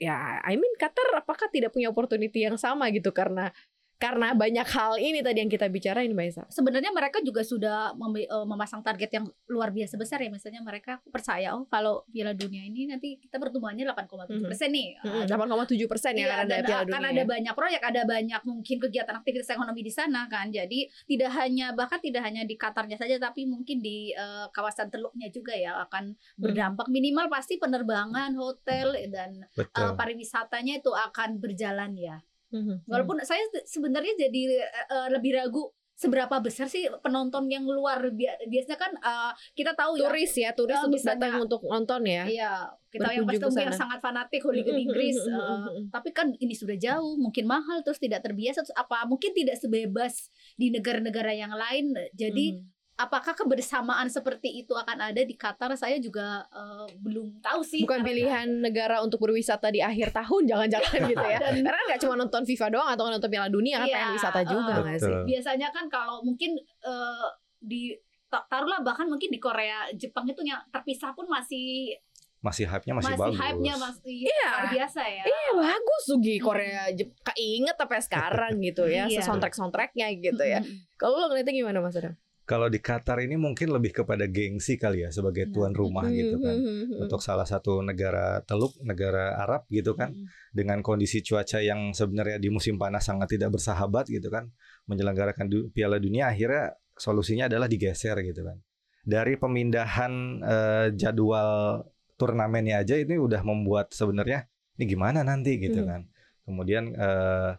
ya 0.00 0.40
I 0.40 0.56
mean 0.56 0.72
Qatar 0.80 1.12
apakah 1.12 1.52
tidak 1.52 1.76
punya 1.76 1.92
opportunity 1.92 2.40
yang 2.40 2.56
sama 2.56 2.88
gitu 2.88 3.12
karena 3.12 3.52
karena 4.00 4.32
banyak 4.32 4.64
hal 4.66 4.96
ini 4.96 5.20
tadi 5.20 5.38
yang 5.38 5.48
kita 5.48 5.68
bicarain 5.68 6.08
Mbak 6.08 6.26
Isa. 6.26 6.42
sebenarnya 6.48 6.88
mereka 6.88 7.20
juga 7.20 7.42
sudah 7.42 7.92
mem- 7.92 8.16
eh, 8.22 8.46
memasang 8.48 8.80
target 8.80 9.12
yang 9.12 9.28
luar 9.46 9.68
biasa 9.68 9.94
besar 9.94 10.18
ya 10.18 10.28
misalnya 10.28 10.58
mereka 10.60 10.96
aku 10.96 11.12
percaya 11.12 11.52
oh 11.52 11.66
kalau 11.66 12.02
Piala 12.08 12.32
Dunia 12.32 12.64
ini 12.64 12.86
nanti 12.86 13.14
kita 13.16 13.36
pertumbuhannya 13.36 13.84
8,7 13.84 14.40
persen 14.42 14.68
nih 14.70 14.88
Mm-mm, 14.98 15.22
Ah, 15.22 15.24
8,7 15.28 15.84
persen 15.84 16.12
ya 16.14 16.18
Iya, 16.18 16.28
karena 16.30 16.42
ada 16.42 16.56
Piala 16.62 16.80
akan 16.80 16.88
Dunia. 16.88 17.04
ada 17.06 17.20
ya. 17.20 17.26
banyak 17.28 17.54
proyek, 17.54 17.80
ada 17.82 18.02
banyak 18.04 18.40
mungkin 18.42 18.76
kegiatan 18.80 19.14
aktivitas 19.14 19.48
ekonomi 19.50 19.80
di 19.80 19.92
sana 19.92 20.24
kan. 20.26 20.48
Jadi 20.48 20.78
tidak 21.06 21.30
hanya 21.34 21.66
bahkan 21.70 21.98
tidak 21.98 22.22
hanya 22.22 22.42
di 22.42 22.54
Qatarnya 22.54 22.96
saja, 22.96 23.18
tapi 23.18 23.44
mungkin 23.44 23.78
di 23.78 24.10
eh, 24.10 24.46
kawasan 24.48 24.88
Teluknya 24.88 25.28
juga 25.28 25.52
ya 25.52 25.76
akan 25.82 26.04
Hmm. 26.10 26.40
berdampak. 26.40 26.88
Minimal 26.88 27.28
pasti 27.28 27.56
penerbangan, 27.56 28.32
hotel 28.34 28.96
dan 29.08 29.44
Betul. 29.52 29.92
pariwisatanya 29.94 30.78
itu 30.78 30.88
akan 30.90 31.36
berjalan 31.36 31.92
ya. 31.94 32.16
Mhm. 32.50 32.84
Walaupun 32.84 33.22
saya 33.22 33.42
se- 33.48 33.66
sebenarnya 33.68 34.14
jadi 34.20 34.40
eh, 34.58 34.66
eh, 34.86 35.08
lebih 35.10 35.34
ragu 35.34 35.70
seberapa 35.92 36.40
besar 36.40 36.64
sih 36.64 36.88
penonton 36.98 37.44
yang 37.46 37.62
luar 37.62 38.00
Bia- 38.10 38.40
biasanya 38.42 38.74
kan 38.74 38.92
eh, 38.94 39.32
kita 39.52 39.72
tahu 39.72 39.94
ya 39.94 40.08
turis 40.08 40.32
ya 40.34 40.50
turis 40.50 40.74
Eh, 40.74 40.82
untuk 40.82 40.96
misalnya- 40.96 41.20
datang 41.20 41.34
untuk 41.42 41.60
nonton 41.62 42.00
ya. 42.02 42.24
Iya, 42.24 42.52
kita 42.88 43.08
yang 43.10 43.24
pasti 43.24 43.60
yang 43.60 43.76
sangat 43.76 43.98
fanatik 44.00 44.40
hooligan 44.40 44.76
Inggris. 44.76 45.20
eh, 45.20 45.60
tapi 45.88 46.10
kan 46.10 46.32
ini 46.34 46.52
sudah 46.52 46.74
jauh, 46.74 47.14
mungkin 47.16 47.44
mahal 47.44 47.80
terus 47.80 47.96
tidak 47.96 48.20
terbiasa 48.20 48.64
terus 48.64 48.72
apa 48.74 49.04
mungkin 49.04 49.30
tidak 49.30 49.56
sebebas 49.56 50.26
di 50.54 50.68
negara-negara 50.68 51.32
yang 51.32 51.52
lain. 51.52 51.92
Jadi 52.12 52.56
Mhm. 52.56 52.79
Apakah 53.00 53.32
kebersamaan 53.32 54.06
seperti 54.06 54.60
itu 54.60 54.72
akan 54.72 55.00
ada 55.02 55.20
di 55.20 55.32
Qatar? 55.32 55.72
Saya 55.72 55.96
juga 55.96 56.44
eh, 56.46 56.86
belum 56.96 57.40
tahu 57.40 57.60
sih. 57.62 57.80
bukan 57.80 58.00
pilihan 58.00 58.44
negara 58.60 59.00
untuk 59.00 59.18
berwisata 59.18 59.68
di 59.68 59.80
akhir 59.80 60.12
tahun 60.12 60.42
jangan-jangan 60.50 61.00
gitu 61.06 61.24
ya. 61.24 61.38
Karena 61.64 61.80
nggak 61.88 62.00
cuma 62.00 62.14
nonton 62.14 62.44
FIFA 62.44 62.66
doang 62.70 62.88
atau 62.90 63.04
nonton 63.06 63.26
Piala 63.26 63.48
Dunia 63.48 63.78
kan 63.78 63.88
Iya, 63.88 63.94
pengen 63.94 64.12
wisata 64.14 64.40
juga 64.44 64.72
eh, 64.72 64.82
nggak 64.82 64.98
sih? 64.98 65.08
Betul. 65.08 65.24
Biasanya 65.26 65.68
kan 65.70 65.84
kalau 65.86 66.20
mungkin 66.20 66.50
eh, 66.60 67.26
di 67.58 67.96
ta- 68.26 68.44
taruhlah 68.46 68.80
bahkan 68.80 69.04
mungkin 69.04 69.28
di 69.28 69.36
Korea, 69.36 69.88
Jepang 69.92 70.24
itu 70.24 70.40
yang 70.42 70.60
terpisah 70.68 71.10
pun 71.10 71.24
masih 71.26 71.96
Masih 72.40 72.64
hype-nya 72.64 72.96
masih, 72.96 73.12
masih, 73.12 73.20
bagus. 73.20 73.36
hype-nya 73.36 73.74
masih 73.76 74.16
Iya. 74.24 74.48
luar 74.48 74.66
biasa 74.72 75.00
ya. 75.04 75.24
Iya 75.24 75.50
bagus 75.52 76.02
Sugi 76.08 76.36
Korea 76.38 76.88
Jep- 76.90 77.12
keinget 77.22 77.76
sampai 77.76 78.00
sekarang 78.00 78.52
gitu 78.60 78.84
ya 78.84 79.04
Iya. 79.12 79.20
soundtrack 79.20 79.52
soundtracknya 79.52 80.08
gitu 80.16 80.40
ya. 80.40 80.64
Kalau 80.96 81.16
lo 81.16 81.28
ngeliatnya 81.28 81.52
gimana 81.52 81.80
Mas 81.80 81.94
Adam? 81.94 82.16
Kalau 82.50 82.66
di 82.66 82.82
Qatar 82.82 83.22
ini 83.22 83.38
mungkin 83.38 83.70
lebih 83.70 83.94
kepada 83.94 84.26
gengsi 84.26 84.74
kali 84.74 85.06
ya 85.06 85.14
sebagai 85.14 85.46
Nah. 85.46 85.52
tuan 85.54 85.70
rumah 85.72 86.02
gitu 86.10 86.42
kan. 86.42 86.56
Hmm. 86.58 87.06
Untuk 87.06 87.22
salah 87.22 87.46
satu 87.46 87.78
negara 87.80 88.42
teluk, 88.42 88.74
negara 88.82 89.38
Arab 89.38 89.70
gitu 89.70 89.94
kan. 89.94 90.10
dengan 90.50 90.82
kondisi 90.82 91.22
cuaca 91.22 91.62
yang 91.62 91.94
sebenarnya 91.94 92.42
di 92.42 92.50
musim 92.50 92.74
panas 92.74 93.06
sangat 93.06 93.38
tidak 93.38 93.54
bersahabat 93.54 94.10
gitu 94.10 94.26
kan 94.28 94.50
menyelenggarakan 94.84 95.46
du- 95.46 95.70
Piala 95.70 96.02
Dunia 96.02 96.26
akhirnya 96.26 96.74
solusinya 96.98 97.46
adalah 97.46 97.70
digeser 97.70 98.18
gitu 98.26 98.42
kan 98.42 98.58
dari 99.06 99.38
pemindahan 99.38 100.12
eh, 100.42 100.86
jadwal 100.92 101.86
turnamennya 102.18 102.82
aja 102.82 102.98
ini 102.98 103.14
udah 103.14 103.46
membuat 103.46 103.94
sebenarnya 103.94 104.50
ini 104.74 104.84
gimana 104.90 105.22
nanti 105.22 105.54
gitu 105.56 105.86
Hmm. 105.86 105.88
kan 105.88 106.00
kemudian 106.42 106.84
eh, 106.98 107.50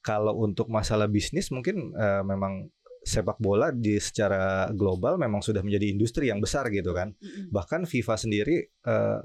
kalau 0.00 0.40
untuk 0.40 0.72
masalah 0.72 1.04
bisnis 1.04 1.52
mungkin 1.52 1.92
eh, 1.94 2.22
memang 2.24 2.72
sepak 3.04 3.38
bola 3.38 3.70
di 3.74 3.96
secara 3.98 4.70
global 4.74 5.16
memang 5.16 5.40
sudah 5.40 5.62
menjadi 5.62 5.86
industri 5.92 6.30
yang 6.30 6.42
besar 6.42 6.68
gitu 6.72 6.92
kan 6.92 7.14
Mm-mm. 7.18 7.50
bahkan 7.50 7.84
FIFA 7.84 8.14
sendiri 8.18 8.56
eh, 8.68 9.20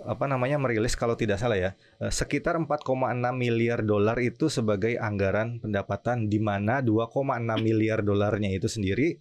apa 0.00 0.24
namanya 0.24 0.56
merilis 0.56 0.96
kalau 0.96 1.18
tidak 1.18 1.36
salah 1.42 1.58
ya 1.58 1.70
eh, 2.00 2.12
sekitar 2.12 2.56
4,6 2.56 2.88
miliar 3.36 3.84
dolar 3.84 4.16
itu 4.22 4.48
sebagai 4.48 4.96
anggaran 4.96 5.60
pendapatan 5.60 6.30
di 6.30 6.38
mana 6.40 6.80
2,6 6.80 7.20
miliar 7.60 8.00
dolarnya 8.00 8.50
itu 8.54 8.66
sendiri 8.70 9.20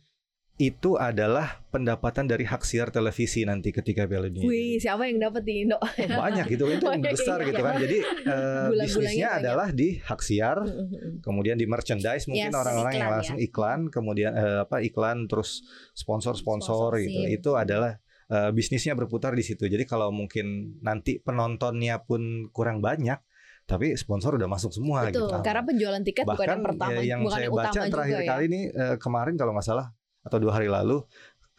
itu 0.60 1.00
adalah 1.00 1.64
pendapatan 1.72 2.28
dari 2.28 2.44
hak 2.44 2.68
siar 2.68 2.92
televisi 2.92 3.48
nanti 3.48 3.72
ketika 3.72 4.04
Piala 4.04 4.28
Dunia. 4.28 4.44
Wih, 4.44 4.76
siapa 4.76 5.08
yang 5.08 5.24
dapat 5.24 5.48
di 5.48 5.64
Indo? 5.64 5.80
banyak 5.80 6.52
gitu 6.52 6.68
itu 6.68 6.84
Banyak, 6.92 7.16
besar 7.16 7.40
gitu 7.48 7.64
kan. 7.64 7.80
Jadi 7.80 7.98
Bulan-bulannya 8.04 8.76
bisnisnya 8.76 9.30
banyak. 9.32 9.40
adalah 9.40 9.68
di 9.72 9.90
hak 10.04 10.20
siar, 10.20 10.58
kemudian 11.24 11.56
di 11.56 11.64
merchandise 11.64 12.28
mungkin 12.28 12.52
Yes, 12.52 12.60
orang-orang 12.60 12.94
yang 12.94 13.08
langsung 13.08 13.40
ya. 13.40 13.48
iklan, 13.48 13.80
kemudian 13.88 14.32
eh, 14.36 14.60
apa 14.68 14.84
iklan 14.84 15.32
terus 15.32 15.64
sponsor-sponsor 15.96 17.00
gitu. 17.00 17.20
Itu 17.32 17.52
adalah 17.56 17.96
eh, 18.28 18.52
bisnisnya 18.52 19.00
berputar 19.00 19.32
di 19.40 19.48
situ. 19.48 19.64
Jadi 19.64 19.88
kalau 19.88 20.12
mungkin 20.12 20.76
nanti 20.84 21.24
penontonnya 21.24 22.04
pun 22.04 22.52
kurang 22.52 22.84
banyak, 22.84 23.16
tapi 23.64 23.96
sponsor 23.96 24.36
udah 24.36 24.50
masuk 24.52 24.76
semua 24.76 25.08
Betul. 25.08 25.30
gitu. 25.32 25.40
Karena 25.40 25.64
penjualan 25.64 26.02
tiket 26.04 26.26
bukan 26.28 26.36
Bahkan 26.36 26.52
yang 26.52 26.64
pertama, 26.68 27.00
ya, 27.00 27.04
yang 27.16 27.22
bukan 27.24 27.32
saya 27.32 27.46
yang 27.48 27.54
baca 27.56 27.70
utama 27.72 27.88
terakhir 27.96 28.12
juga 28.12 28.20
ya. 28.20 28.30
kali 28.36 28.44
ini 28.52 28.60
eh, 28.68 28.96
kemarin 29.00 29.36
kalau 29.40 29.54
nggak 29.56 29.64
salah 29.64 29.88
atau 30.30 30.38
dua 30.38 30.54
hari 30.54 30.70
lalu 30.70 31.02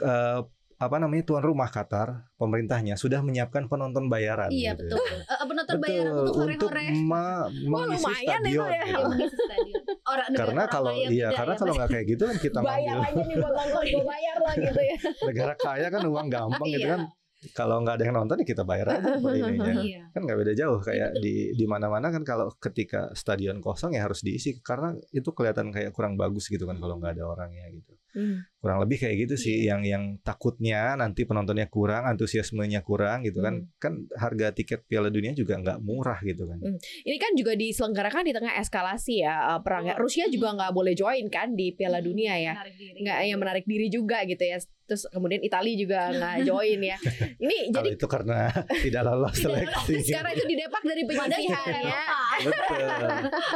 eh, 0.00 0.40
apa 0.80 0.96
namanya 0.96 1.28
tuan 1.28 1.44
rumah 1.44 1.68
Qatar 1.68 2.32
pemerintahnya 2.40 2.96
sudah 2.96 3.20
menyiapkan 3.20 3.68
penonton 3.68 4.08
bayaran. 4.08 4.48
Iya 4.48 4.72
gitu. 4.72 4.96
betul. 4.96 5.04
Eh, 5.28 5.44
penonton 5.44 5.76
Betul, 5.76 5.84
bayaran 5.84 6.12
untuk 6.16 6.34
untuk 6.40 6.70
hore-hore. 6.72 6.86
ma- 7.04 7.48
mengisi 7.52 8.00
lumayan 8.00 8.40
stadion. 8.40 8.64
ya. 8.64 8.80
gitu. 8.80 9.02
Iya, 9.04 9.26
stadion. 9.28 9.80
Orang 10.00 10.28
Karena 10.32 10.62
orang 10.62 10.72
kalau 10.72 10.92
iya 10.96 11.28
karena 11.30 11.52
ya, 11.52 11.58
kalau 11.60 11.72
nggak 11.76 11.90
kayak 11.92 12.06
gitu 12.08 12.22
kan 12.24 12.36
kita 12.40 12.58
Bayar 12.64 12.96
aja 12.96 13.12
nih 13.20 13.36
buat 13.36 13.52
nonton, 13.52 13.82
gue 13.84 14.04
bayar 14.08 14.36
lah 14.40 14.54
gitu 14.56 14.80
ya. 14.80 14.96
negara 15.28 15.52
kaya 15.54 15.86
kan 15.86 16.00
uang 16.02 16.28
gampang 16.32 16.68
gitu 16.70 16.80
Iya. 16.80 16.92
kan. 16.96 17.02
Kalau 17.50 17.76
nggak 17.80 17.94
ada 17.96 18.04
yang 18.04 18.16
nonton 18.16 18.36
ya 18.40 18.46
kita 18.46 18.62
bayar 18.64 18.86
aja. 18.88 19.00
Iya. 19.84 20.00
kan 20.10 20.20
nggak 20.24 20.38
beda 20.40 20.52
jauh 20.56 20.80
kayak 20.80 21.12
Betul. 21.12 21.20
di 21.20 21.34
di 21.54 21.64
mana-mana 21.68 22.08
kan 22.08 22.24
kalau 22.24 22.48
ketika 22.56 23.12
stadion 23.12 23.60
kosong 23.60 23.92
ya 23.92 24.08
harus 24.08 24.24
diisi 24.24 24.56
karena 24.58 24.96
itu 25.12 25.28
kelihatan 25.30 25.68
kayak 25.68 25.92
kurang 25.92 26.16
bagus 26.16 26.48
gitu 26.48 26.64
kan 26.64 26.80
kalau 26.80 26.96
nggak 26.96 27.20
ada 27.20 27.24
orangnya 27.28 27.68
gitu 27.68 27.99
Hmm. 28.10 28.42
kurang 28.60 28.82
lebih 28.84 29.00
kayak 29.00 29.16
gitu 29.24 29.34
sih 29.38 29.64
Iya. 29.64 29.72
yang 29.72 29.82
yang 29.88 30.04
takutnya 30.20 30.92
nanti 30.92 31.24
penontonnya 31.24 31.70
kurang 31.72 32.04
antusiasmenya 32.04 32.84
kurang 32.84 33.24
gitu 33.24 33.40
kan 33.40 33.70
kan 33.80 34.04
harga 34.12 34.52
tiket 34.52 34.84
Piala 34.84 35.08
Dunia 35.08 35.32
juga 35.32 35.56
nggak 35.56 35.78
murah 35.80 36.20
gitu 36.20 36.44
kan 36.44 36.60
Ini 37.00 37.16
kan 37.16 37.32
juga 37.32 37.56
diselenggarakan 37.56 38.26
di 38.26 38.34
tengah 38.34 38.54
eskalasi 38.58 39.24
ya 39.24 39.56
eh, 39.56 39.60
perang. 39.64 39.88
Betul. 39.88 40.02
Rusia 40.02 40.24
juga 40.28 40.52
nggak 40.52 40.72
boleh 40.74 40.92
join 40.92 41.26
kan 41.32 41.54
di 41.54 41.72
Piala 41.72 42.04
Dunia 42.04 42.36
ya. 42.36 42.54
Nggak 43.00 43.18
yang 43.24 43.38
menarik 43.40 43.64
diri 43.64 43.88
juga 43.88 44.26
gitu 44.28 44.44
ya. 44.44 44.58
Terus 44.84 45.06
kemudian 45.08 45.40
Italia 45.40 45.74
juga 45.78 46.00
nggak 46.18 46.36
join 46.44 46.80
ya. 46.82 46.98
Ini 47.38 47.70
kalau 47.72 47.86
jadi 47.88 47.96
itu 47.96 48.06
karena 48.10 48.38
tidak 48.84 49.02
lolos 49.06 49.34
seleksi 49.38 49.94
sekarang 50.04 50.32
itu 50.36 50.44
didepak 50.46 50.82
dari 50.84 51.02
penyisihan 51.06 51.64
ya. 51.80 52.02
Betul 52.40 52.80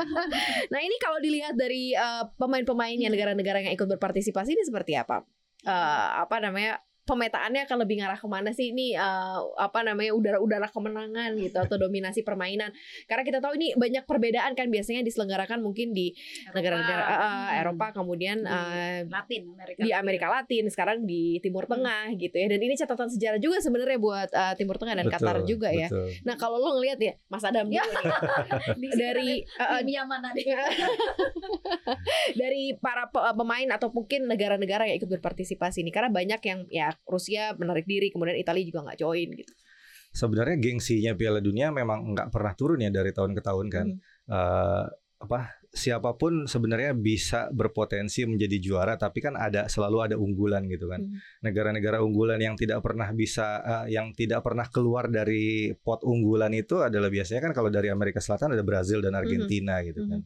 Nah 0.72 0.80
ini 0.80 0.96
kalau 0.96 1.18
dilihat 1.20 1.54
dari 1.56 1.92
eh, 1.92 2.24
pemain-pemainnya 2.36 3.08
negara-negara 3.12 3.60
yang 3.64 3.74
ikut 3.76 3.88
berpartisipasi 3.96 4.43
ini 4.48 4.62
seperti 4.64 4.96
apa? 4.98 5.24
Eh, 5.64 6.08
apa 6.20 6.36
namanya? 6.40 6.80
Pemetaannya 7.04 7.62
akan 7.62 7.76
lebih 7.78 8.00
ngarah 8.00 8.16
ke 8.16 8.24
mana 8.24 8.50
sih 8.50 8.72
ini 8.72 8.92
eh, 8.92 9.38
apa 9.56 9.80
namanya 9.80 10.12
udara-udara 10.12 10.66
kemenangan 10.66 11.36
gitu 11.36 11.56
atau 11.58 11.76
dominasi 11.76 12.20
permainan? 12.20 12.72
Karena 13.04 13.22
kita 13.22 13.38
tahu 13.38 13.54
ini 13.54 13.72
banyak 13.74 14.02
perbedaan 14.02 14.52
kan 14.52 14.66
biasanya 14.66 15.00
diselenggarakan 15.00 15.60
mungkin 15.60 15.90
di 15.90 16.16
negara-negara 16.50 17.02
eh, 17.02 17.12
Hmm. 17.14 17.60
Eropa 17.60 17.86
kemudian 17.94 18.40
Di 18.40 18.48
eh, 18.48 19.00
Latin 19.06 19.42
Amerika. 19.50 19.78
di 19.78 19.90
Amerika 19.90 20.26
Latin 20.28 20.64
sekarang 20.66 20.98
di 21.02 21.36
Timur 21.38 21.64
Tengah 21.64 22.08
gitu 22.14 22.32
ya 22.32 22.46
dan 22.46 22.58
ini 22.58 22.74
catatan 22.74 23.08
sejarah 23.08 23.36
juga 23.36 23.60
sebenarnya 23.60 23.96
buat 23.96 24.28
eh, 24.28 24.54
Timur 24.54 24.76
Tengah 24.76 24.94
dan 24.96 25.06
Qatar 25.06 25.36
Betul, 25.38 25.50
juga 25.50 25.68
ya. 25.70 25.88
betul. 25.88 26.08
Nah 26.22 26.34
kalau 26.34 26.56
lo 26.56 26.74
ngelihat 26.74 26.98
ya 26.98 27.12
Mas 27.26 27.42
Adam 27.42 27.68
Ya. 27.68 27.82
dulu 27.82 28.00
nih, 28.76 28.92
dari 29.02 29.30
deh? 29.44 30.44
dari 32.34 32.74
para 32.76 33.06
pe- 33.06 33.34
pemain 33.34 33.68
atau 33.70 33.88
mungkin 33.90 34.26
negara-negara 34.26 34.86
yang 34.86 34.96
ikut 34.96 35.10
berpartisipasi 35.10 35.82
ini 35.82 35.90
karena 35.90 36.08
banyak 36.08 36.40
yang 36.40 36.60
ya 36.68 36.93
Rusia 37.02 37.52
menarik 37.58 37.84
diri 37.84 38.14
kemudian 38.14 38.38
Italia 38.38 38.64
juga 38.64 38.86
nggak 38.86 38.98
join 39.00 39.30
gitu. 39.34 39.52
sebenarnya 40.14 40.56
gengsinya 40.62 41.12
Piala 41.18 41.42
Dunia 41.42 41.74
memang 41.74 42.14
nggak 42.14 42.30
pernah 42.30 42.54
turun 42.54 42.78
ya 42.78 42.90
dari 42.94 43.10
tahun 43.10 43.34
ke 43.34 43.42
tahun 43.42 43.66
kan. 43.66 43.86
Hmm. 43.90 44.30
Eh, 44.30 44.84
apa 45.24 45.40
siapa 45.74 46.14
pun 46.14 46.46
sebenarnya 46.46 46.94
bisa 46.94 47.50
berpotensi 47.50 48.22
menjadi 48.28 48.56
juara, 48.62 48.94
tapi 48.94 49.18
kan 49.18 49.34
ada 49.34 49.66
selalu 49.66 49.98
ada 50.06 50.16
unggulan 50.20 50.70
gitu 50.70 50.86
kan. 50.86 51.02
Hmm. 51.02 51.18
Negara-negara 51.42 51.98
unggulan 52.04 52.38
yang 52.38 52.54
tidak 52.54 52.78
pernah 52.84 53.10
bisa, 53.10 53.58
eh, 53.64 53.98
yang 53.98 54.14
tidak 54.14 54.46
pernah 54.46 54.70
keluar 54.70 55.10
dari 55.10 55.74
pot 55.74 56.06
unggulan 56.06 56.54
itu 56.54 56.78
adalah 56.78 57.10
biasanya 57.10 57.50
kan 57.50 57.52
kalau 57.56 57.74
dari 57.74 57.90
Amerika 57.90 58.22
Selatan 58.22 58.54
ada 58.54 58.62
Brazil 58.62 59.02
dan 59.02 59.18
Argentina 59.18 59.82
gitu 59.82 60.06
kan. 60.06 60.22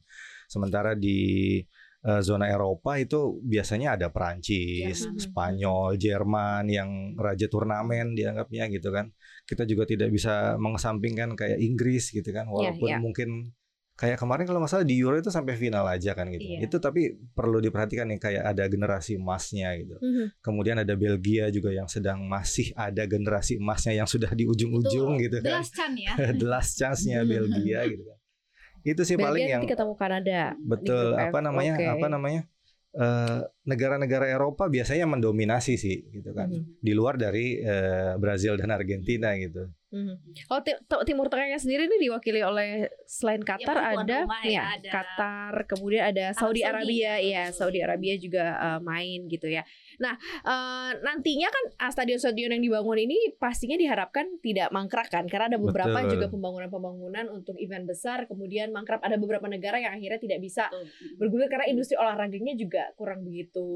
Sementara 0.49 0.93
di 0.93 1.61
eh, 2.05 2.23
zona 2.23 2.47
Eropa 2.47 2.95
itu 3.01 3.41
biasanya 3.43 3.99
ada 3.99 4.13
Perancis, 4.13 5.07
Jerman. 5.07 5.19
Spanyol, 5.19 5.87
Jerman 5.99 6.65
yang 6.71 6.91
raja 7.19 7.47
turnamen 7.51 8.15
dianggapnya 8.15 8.71
gitu 8.71 8.95
kan. 8.95 9.11
Kita 9.49 9.65
juga 9.65 9.89
tidak 9.89 10.13
bisa 10.13 10.55
mengesampingkan 10.61 11.35
kayak 11.35 11.59
Inggris 11.59 12.13
gitu 12.13 12.31
kan, 12.31 12.47
walaupun 12.47 12.89
iya. 12.89 13.01
mungkin 13.01 13.57
kayak 13.99 14.15
kemarin 14.23 14.47
kalau 14.47 14.63
nggak 14.63 14.71
salah 14.71 14.87
di 14.87 14.95
Euro 15.03 15.19
itu 15.19 15.27
sampai 15.35 15.59
final 15.59 15.83
aja 15.91 16.15
kan 16.15 16.31
gitu. 16.31 16.47
Iya. 16.47 16.71
Itu 16.71 16.79
tapi 16.79 17.19
perlu 17.35 17.59
diperhatikan 17.59 18.07
nih 18.07 18.23
kayak 18.23 18.45
ada 18.55 18.71
generasi 18.71 19.19
emasnya 19.19 19.75
gitu. 19.75 19.99
Mhm. 19.99 20.39
Kemudian 20.39 20.79
ada 20.79 20.95
Belgia 20.95 21.51
juga 21.51 21.75
yang 21.75 21.91
sedang 21.91 22.23
masih 22.31 22.71
ada 22.79 23.03
generasi 23.11 23.59
emasnya 23.59 23.99
yang 23.99 24.07
sudah 24.07 24.31
di 24.39 24.47
ujung-ujung 24.47 25.19
gitu 25.19 25.43
The 25.43 25.51
kan. 25.51 25.59
last 25.59 25.75
chance 25.75 25.99
ya. 25.99 26.15
The 26.41 26.47
last 26.47 26.73
chance-nya 26.79 27.27
Belgia 27.27 27.91
gitu 27.91 28.07
kan. 28.07 28.18
Itu 28.89 29.03
sih 29.05 29.17
paling 29.17 29.45
Belgia 29.45 29.53
yang 29.53 29.63
nanti 29.63 29.73
ketemu 29.77 29.95
Kanada. 29.95 30.41
betul 30.57 31.07
F. 31.13 31.21
apa 31.29 31.39
namanya 31.39 31.75
Oke. 31.77 31.87
apa 31.93 32.07
namanya 32.09 32.43
eh, 32.89 33.39
negara-negara 33.63 34.27
Eropa 34.33 34.65
biasanya 34.67 35.05
mendominasi 35.05 35.77
sih 35.77 36.09
gitu 36.09 36.33
kan. 36.33 36.49
Mhm. 36.49 36.81
Di 36.81 36.93
luar 36.97 37.21
dari 37.21 37.61
eh, 37.61 38.17
Brazil 38.17 38.57
dan 38.57 38.73
Argentina 38.73 39.37
gitu. 39.37 39.69
Kalau 40.45 40.61
ti- 40.61 40.77
ti- 40.77 41.05
Timur 41.09 41.33
Tengahnya 41.33 41.57
sendiri 41.57 41.89
ini 41.89 41.97
diwakili 41.97 42.45
oleh 42.45 42.93
selain 43.09 43.41
Qatar 43.41 43.73
Ya, 43.73 43.97
ada 43.97 44.19
rumah 44.29 44.45
ya, 44.45 44.53
ya, 44.53 44.63
ada 44.77 44.91
Qatar, 44.93 45.55
kemudian 45.65 46.03
ada 46.13 46.25
Saudi, 46.37 46.61
Saudi. 46.61 46.69
Arabia 46.69 47.13
ya, 47.17 47.43
Saudi 47.57 47.81
Arabia 47.81 48.15
juga 48.21 48.45
eh, 48.53 48.81
main 48.85 49.25
gitu 49.29 49.49
ya. 49.49 49.65
Nah, 49.99 50.15
eh, 50.47 50.91
nantinya 51.03 51.49
kan 51.51 51.65
ah, 51.83 51.91
stadion-stadion 51.91 52.55
yang 52.55 52.63
dibangun 52.63 52.99
ini 53.03 53.35
pastinya 53.37 53.75
diharapkan 53.75 54.39
tidak 54.39 54.71
mangkrak 54.71 55.11
kan 55.11 55.27
karena 55.27 55.51
ada 55.55 55.59
beberapa 55.59 55.99
Betul. 56.07 56.19
juga 56.19 56.27
pembangunan-pembangunan 56.31 57.27
untuk 57.35 57.59
event 57.59 57.85
besar 57.87 58.31
kemudian 58.31 58.71
mangkrak 58.71 59.03
ada 59.03 59.19
beberapa 59.19 59.51
negara 59.51 59.83
yang 59.83 59.95
akhirnya 59.99 60.23
tidak 60.23 60.39
bisa 60.39 60.71
bergulir 61.19 61.51
karena 61.51 61.67
industri 61.67 61.99
olahraganya 61.99 62.55
juga 62.55 62.95
kurang 62.95 63.27
begitu 63.27 63.67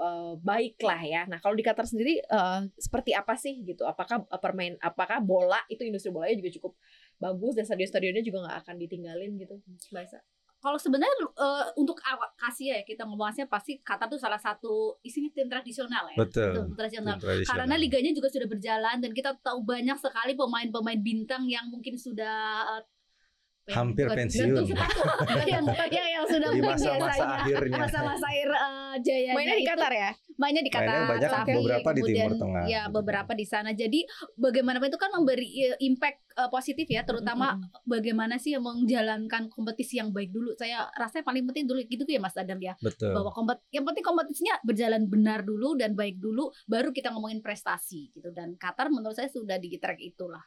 eh, 0.00 0.34
baik 0.40 0.80
lah 0.80 1.00
ya. 1.04 1.22
Nah 1.28 1.38
kalau 1.44 1.52
di 1.52 1.64
Qatar 1.64 1.84
sendiri 1.84 2.24
eh, 2.24 2.60
seperti 2.80 3.12
apa 3.12 3.36
sih 3.36 3.60
gitu? 3.60 3.84
Apakah 3.84 4.24
permain, 4.40 4.80
apakah 4.80 5.20
bola 5.20 5.60
itu 5.68 5.84
industri 5.84 6.08
bolanya 6.08 6.40
juga 6.40 6.50
cukup 6.56 6.72
bagus 7.20 7.58
dan 7.58 7.66
stadion-stadionnya 7.68 8.24
juga 8.24 8.46
nggak 8.46 8.58
akan 8.64 8.74
ditinggalin 8.80 9.36
gitu, 9.36 9.60
Mbak? 9.92 10.37
Kalau 10.58 10.74
sebenarnya 10.74 11.14
eh, 11.22 11.64
untuk 11.78 12.02
awak 12.02 12.34
Asia 12.42 12.78
ya 12.78 12.82
kita 12.82 13.06
ngomongnya 13.06 13.46
pasti 13.46 13.78
Qatar 13.78 14.10
tuh 14.10 14.18
salah 14.18 14.42
satu 14.42 14.98
isinya 15.00 15.30
tim 15.30 15.46
tradisional 15.46 16.10
ya. 16.10 16.18
Betul. 16.18 16.50
Tim 16.50 16.66
tradisional. 16.74 17.14
Tim 17.14 17.22
tradisional. 17.22 17.50
Karena 17.62 17.74
liganya 17.78 18.10
juga 18.10 18.26
sudah 18.26 18.48
berjalan 18.50 18.96
dan 18.98 19.10
kita 19.14 19.38
tahu 19.38 19.62
banyak 19.62 19.94
sekali 19.94 20.34
pemain-pemain 20.34 20.98
bintang 20.98 21.46
yang 21.46 21.70
mungkin 21.70 21.94
sudah 21.94 22.66
eh, 22.74 22.82
Hampir 23.68 24.08
bukan- 24.08 24.18
pensiun. 24.26 24.64
yang, 25.44 25.64
yang 25.94 26.08
yang 26.10 26.24
sudah 26.26 26.50
Di 26.50 26.60
masa-masa 26.64 27.24
akhirnya. 27.44 27.76
masa-masa 27.78 28.26
akhir 28.26 28.48
eh, 28.50 28.94
jayanya 29.04 29.34
Mainnya 29.38 29.56
di 29.56 29.66
Qatar 29.68 29.92
ya? 29.92 30.10
Mainnya 30.38 30.62
di 30.62 30.70
Qatar, 30.70 30.86
Mainnya 30.86 31.10
banyak, 31.10 31.30
tapi 31.34 31.52
beberapa 31.58 31.88
di 31.90 32.00
kemudian, 32.00 32.16
Timur 32.30 32.34
Tengah, 32.38 32.62
Ya, 32.70 32.82
beberapa 32.86 33.32
di 33.34 33.44
sana. 33.44 33.70
Jadi 33.74 34.06
bagaimanapun 34.38 34.86
itu 34.88 35.00
kan 35.02 35.10
memberi 35.10 35.48
eh, 35.66 35.76
impact 35.82 36.18
eh, 36.38 36.50
positif 36.50 36.86
ya, 36.86 37.02
terutama 37.02 37.58
bagaimana 37.82 38.38
sih 38.38 38.54
menjalankan 38.56 39.50
kompetisi 39.50 39.98
yang 39.98 40.14
baik 40.14 40.30
dulu. 40.30 40.54
Saya 40.54 40.86
rasa 40.94 41.20
yang 41.20 41.26
paling 41.26 41.44
penting 41.50 41.66
dulu 41.66 41.82
gitu 41.84 42.06
ya 42.06 42.22
Mas 42.22 42.38
Adam 42.38 42.62
ya. 42.62 42.78
Betul. 42.78 43.12
Bahwa 43.12 43.34
kompet 43.34 43.58
yang 43.74 43.82
penting 43.82 44.04
kompetisinya 44.06 44.54
berjalan 44.62 45.10
benar 45.10 45.42
dulu 45.42 45.74
dan 45.74 45.98
baik 45.98 46.22
dulu 46.22 46.54
baru 46.70 46.94
kita 46.94 47.10
ngomongin 47.10 47.42
prestasi 47.42 48.14
gitu. 48.14 48.30
Dan 48.30 48.54
Qatar 48.54 48.88
menurut 48.94 49.18
saya 49.18 49.28
sudah 49.28 49.58
di 49.58 49.74
track 49.76 49.98
itulah. 49.98 50.40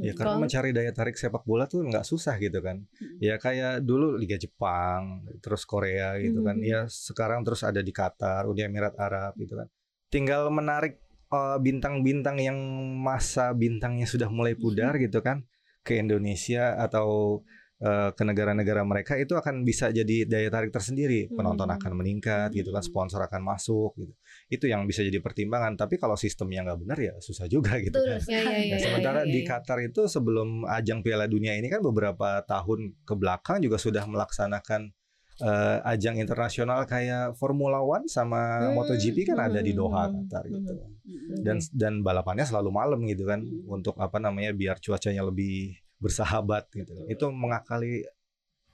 Ya 0.00 0.12
karena 0.16 0.40
mencari 0.40 0.70
daya 0.72 0.92
tarik 0.94 1.20
sepak 1.20 1.44
bola 1.44 1.68
tuh 1.68 1.84
nggak 1.84 2.06
susah 2.06 2.40
gitu 2.40 2.64
kan. 2.64 2.80
Mm-mm. 2.80 3.20
Ya 3.20 3.36
kayak 3.36 3.84
dulu 3.84 4.16
Liga 4.16 4.40
Jepang, 4.40 5.28
terus 5.44 5.68
Korea 5.68 6.16
gitu 6.22 6.40
kan. 6.40 6.56
Mhm. 6.56 6.64
Ya 6.64 6.80
sekarang 6.88 7.44
terus 7.44 7.60
ada 7.66 7.84
di 7.84 7.92
Qatar, 7.92 8.48
Uni 8.48 8.64
Emirat 8.64 8.96
Arab 8.96 9.36
gitu 9.36 9.58
kan. 9.58 9.68
Tinggal 10.08 10.48
menarik 10.48 11.02
eh, 11.32 11.58
bintang-bintang 11.60 12.40
yang 12.40 12.58
masa 12.96 13.52
bintangnya 13.52 14.08
sudah 14.08 14.32
mulai 14.32 14.56
pudar 14.56 14.96
gitu 14.96 15.20
kan 15.20 15.44
ke 15.82 15.98
Indonesia 15.98 16.78
atau 16.78 17.42
eh, 17.82 18.10
ke 18.14 18.22
negara-negara 18.22 18.86
mereka 18.86 19.18
itu 19.18 19.34
akan 19.34 19.66
bisa 19.66 19.90
jadi 19.90 20.22
daya 20.24 20.46
tarik 20.48 20.70
tersendiri. 20.70 21.26
Penonton 21.28 21.66
Mhm. 21.66 21.76
akan 21.76 21.92
meningkat 21.98 22.54
gitu 22.54 22.70
kan, 22.70 22.78
Mhm. 22.78 22.88
sponsor 22.88 23.20
akan 23.26 23.42
masuk 23.42 23.90
gitu. 23.98 24.14
Itu 24.46 24.64
yang 24.70 24.86
bisa 24.86 25.02
jadi 25.02 25.18
pertimbangan. 25.18 25.74
Tapi 25.74 25.98
kalau 25.98 26.14
sistemnya 26.14 26.62
nggak 26.62 26.78
benar 26.78 26.94
ya 26.96 27.14
susah 27.18 27.50
juga 27.50 27.82
gitu 27.82 27.98
kan. 27.98 28.22
Betul. 28.22 28.30
Ya, 28.30 28.38
ya, 28.38 28.50
ya, 28.54 28.54
Nah, 28.54 28.78
ya, 28.78 28.78
sementara 28.78 29.20
ya, 29.26 29.32
di 29.34 29.40
ya. 29.42 29.46
Qatar 29.50 29.78
itu 29.82 30.06
sebelum 30.06 30.62
ajang 30.64 31.02
Piala 31.02 31.26
Dunia 31.26 31.58
ini 31.58 31.66
kan 31.66 31.82
beberapa 31.82 32.46
tahun 32.46 32.94
ke 33.02 33.14
belakang 33.18 33.58
juga 33.58 33.82
sudah 33.82 34.06
melaksanakan 34.06 34.94
eh, 35.42 35.78
ajang 35.88 36.20
internasional 36.22 36.86
kayak 36.86 37.34
Formula 37.34 37.82
One 37.82 38.06
sama 38.06 38.62
Hmm, 38.62 38.78
MotoGP 38.78 39.26
kan 39.26 39.42
ada 39.42 39.58
di 39.58 39.74
Doha 39.74 40.06
hmm, 40.06 40.28
Qatar 40.28 40.44
hmm. 40.46 40.54
gitu. 40.54 40.74
Mm-mm. 41.02 41.38
Dan 41.42 41.56
dan 41.74 41.94
balapannya 41.98 42.46
selalu 42.46 42.70
malam 42.70 43.00
gitu 43.10 43.26
kan 43.26 43.42
Hmm. 43.42 43.64
untuk 43.66 43.98
apa 43.98 44.22
namanya 44.22 44.54
biar 44.54 44.78
cuacanya 44.78 45.26
lebih 45.26 45.81
bersahabat 46.02 46.66
gitu. 46.74 46.92
Itu 47.06 47.30
mengakali 47.30 48.02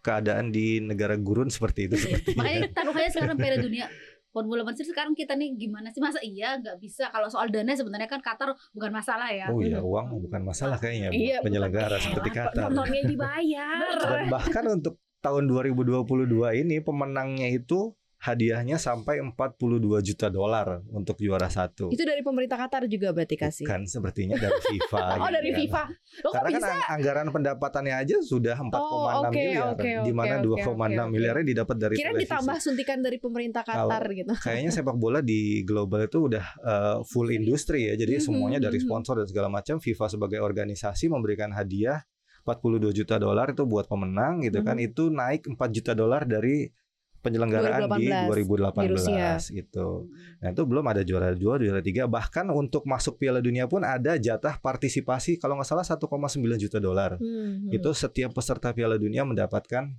keadaan 0.00 0.48
di 0.48 0.80
negara 0.80 1.14
gurun 1.14 1.50
seperti 1.50 1.90
itu 1.90 1.98
seperti 1.98 2.32
Makanya 2.32 2.70
taruhannya 2.72 3.10
sekarang 3.10 3.36
Piala 3.36 3.58
Dunia 3.58 3.86
Formula 4.30 4.62
One 4.62 4.72
Series 4.72 4.94
sekarang 4.94 5.12
kita 5.12 5.34
nih 5.34 5.58
gimana 5.58 5.90
sih 5.90 5.98
masa 5.98 6.22
iya 6.22 6.54
nggak 6.54 6.78
bisa 6.78 7.10
kalau 7.10 7.26
soal 7.26 7.50
dana 7.50 7.74
sebenarnya 7.74 8.06
kan 8.06 8.20
Qatar 8.20 8.52
bukan 8.70 8.92
masalah 8.92 9.26
ya. 9.28 9.50
Oh 9.50 9.58
iya, 9.58 9.80
uang 9.80 10.22
bukan 10.22 10.44
masalah 10.44 10.76
kayaknya 10.76 11.10
Iya, 11.10 11.42
penyelenggara 11.42 11.96
bukan- 11.96 12.04
seperti 12.04 12.30
Qatar. 12.30 12.68
Nontonnya 12.70 13.02
dibayar. 13.04 13.88
Dan 13.98 14.20
bahkan 14.28 14.64
untuk 14.70 14.94
tahun 15.18 15.44
2022 15.50 16.28
ini 16.54 16.76
pemenangnya 16.78 17.48
itu 17.50 17.90
hadiahnya 18.28 18.76
sampai 18.76 19.18
42 19.18 19.80
juta 20.02 20.28
dolar 20.28 20.84
untuk 20.88 21.16
juara 21.16 21.48
satu. 21.48 21.88
Itu 21.88 22.02
dari 22.02 22.20
pemerintah 22.20 22.56
Qatar 22.56 22.84
juga 22.84 23.10
berarti 23.10 23.34
kasih. 23.34 23.64
Bukan 23.64 23.82
sepertinya 23.84 24.36
dari 24.36 24.52
FIFA. 24.54 25.00
Oh 25.08 25.24
gitu 25.24 25.32
dari 25.32 25.48
kan. 25.48 25.58
FIFA. 25.58 25.82
Lo 25.88 25.94
kok 26.20 26.32
Karena 26.34 26.48
kan 26.48 26.58
bisa? 26.58 26.68
ang- 26.70 26.86
anggaran 26.94 27.28
pendapatannya 27.30 27.94
aja 27.96 28.16
sudah 28.20 28.56
4,6 28.58 28.76
Oh, 28.76 29.06
oke, 29.22 29.30
miliar, 29.32 29.66
oke, 29.72 29.90
di 30.04 30.12
mana 30.12 30.34
oke, 30.36 30.46
2,6 30.60 30.68
oke, 30.68 30.76
oke. 30.76 31.08
miliarnya 31.08 31.44
didapat 31.46 31.76
dari 31.78 31.94
Kira 31.94 32.10
televisi. 32.10 32.22
ditambah 32.26 32.56
suntikan 32.58 32.98
dari 33.00 33.16
pemerintah 33.16 33.62
Qatar 33.62 34.02
gitu. 34.12 34.32
Kayaknya 34.36 34.70
sepak 34.76 34.96
bola 34.96 35.20
di 35.20 35.40
global 35.62 36.04
itu 36.04 36.18
udah 36.28 36.44
uh, 36.60 36.96
full 37.04 37.30
industri 37.30 37.88
ya. 37.88 37.94
Jadi 37.94 38.18
Mhm, 38.18 38.22
semuanya 38.22 38.58
dari 38.58 38.76
mhm. 38.76 38.84
sponsor 38.84 39.14
dan 39.16 39.26
segala 39.26 39.48
macam. 39.48 39.78
FIFA 39.78 40.06
sebagai 40.08 40.38
organisasi 40.38 41.06
memberikan 41.06 41.48
hadiah 41.50 42.02
42 42.42 42.90
juta 42.94 43.16
dolar 43.16 43.52
itu 43.52 43.62
buat 43.62 43.86
pemenang 43.86 44.40
gitu 44.40 44.60
kan. 44.60 44.74
Mhm. 44.74 44.86
Itu 44.86 45.08
naik 45.08 45.46
4 45.46 45.58
juta 45.70 45.92
dolar 45.92 46.24
dari 46.24 46.66
penyelenggaraan 47.18 47.90
2018 47.90 47.98
di 47.98 48.08
di 48.08 48.88
Rusia. 48.94 49.36
2018 49.38 49.58
gitu. 49.58 49.88
Nah, 50.38 50.48
itu 50.54 50.62
belum 50.62 50.84
ada 50.86 51.02
juara 51.02 51.34
dua, 51.34 51.58
juara 51.58 51.82
tiga. 51.82 52.06
Bahkan 52.06 52.50
untuk 52.54 52.86
masuk 52.86 53.18
Piala 53.18 53.42
Dunia 53.42 53.66
pun 53.66 53.82
ada 53.82 54.14
jatah 54.16 54.56
partisipasi 54.58 55.36
kalau 55.42 55.58
nggak 55.58 55.68
salah 55.68 55.84
1,9 55.84 56.06
juta 56.58 56.78
dolar. 56.78 57.18
Hmm, 57.18 57.68
hmm. 57.68 57.74
Itu 57.74 57.90
setiap 57.92 58.32
peserta 58.34 58.70
Piala 58.70 58.96
Dunia 58.96 59.26
mendapatkan 59.26 59.90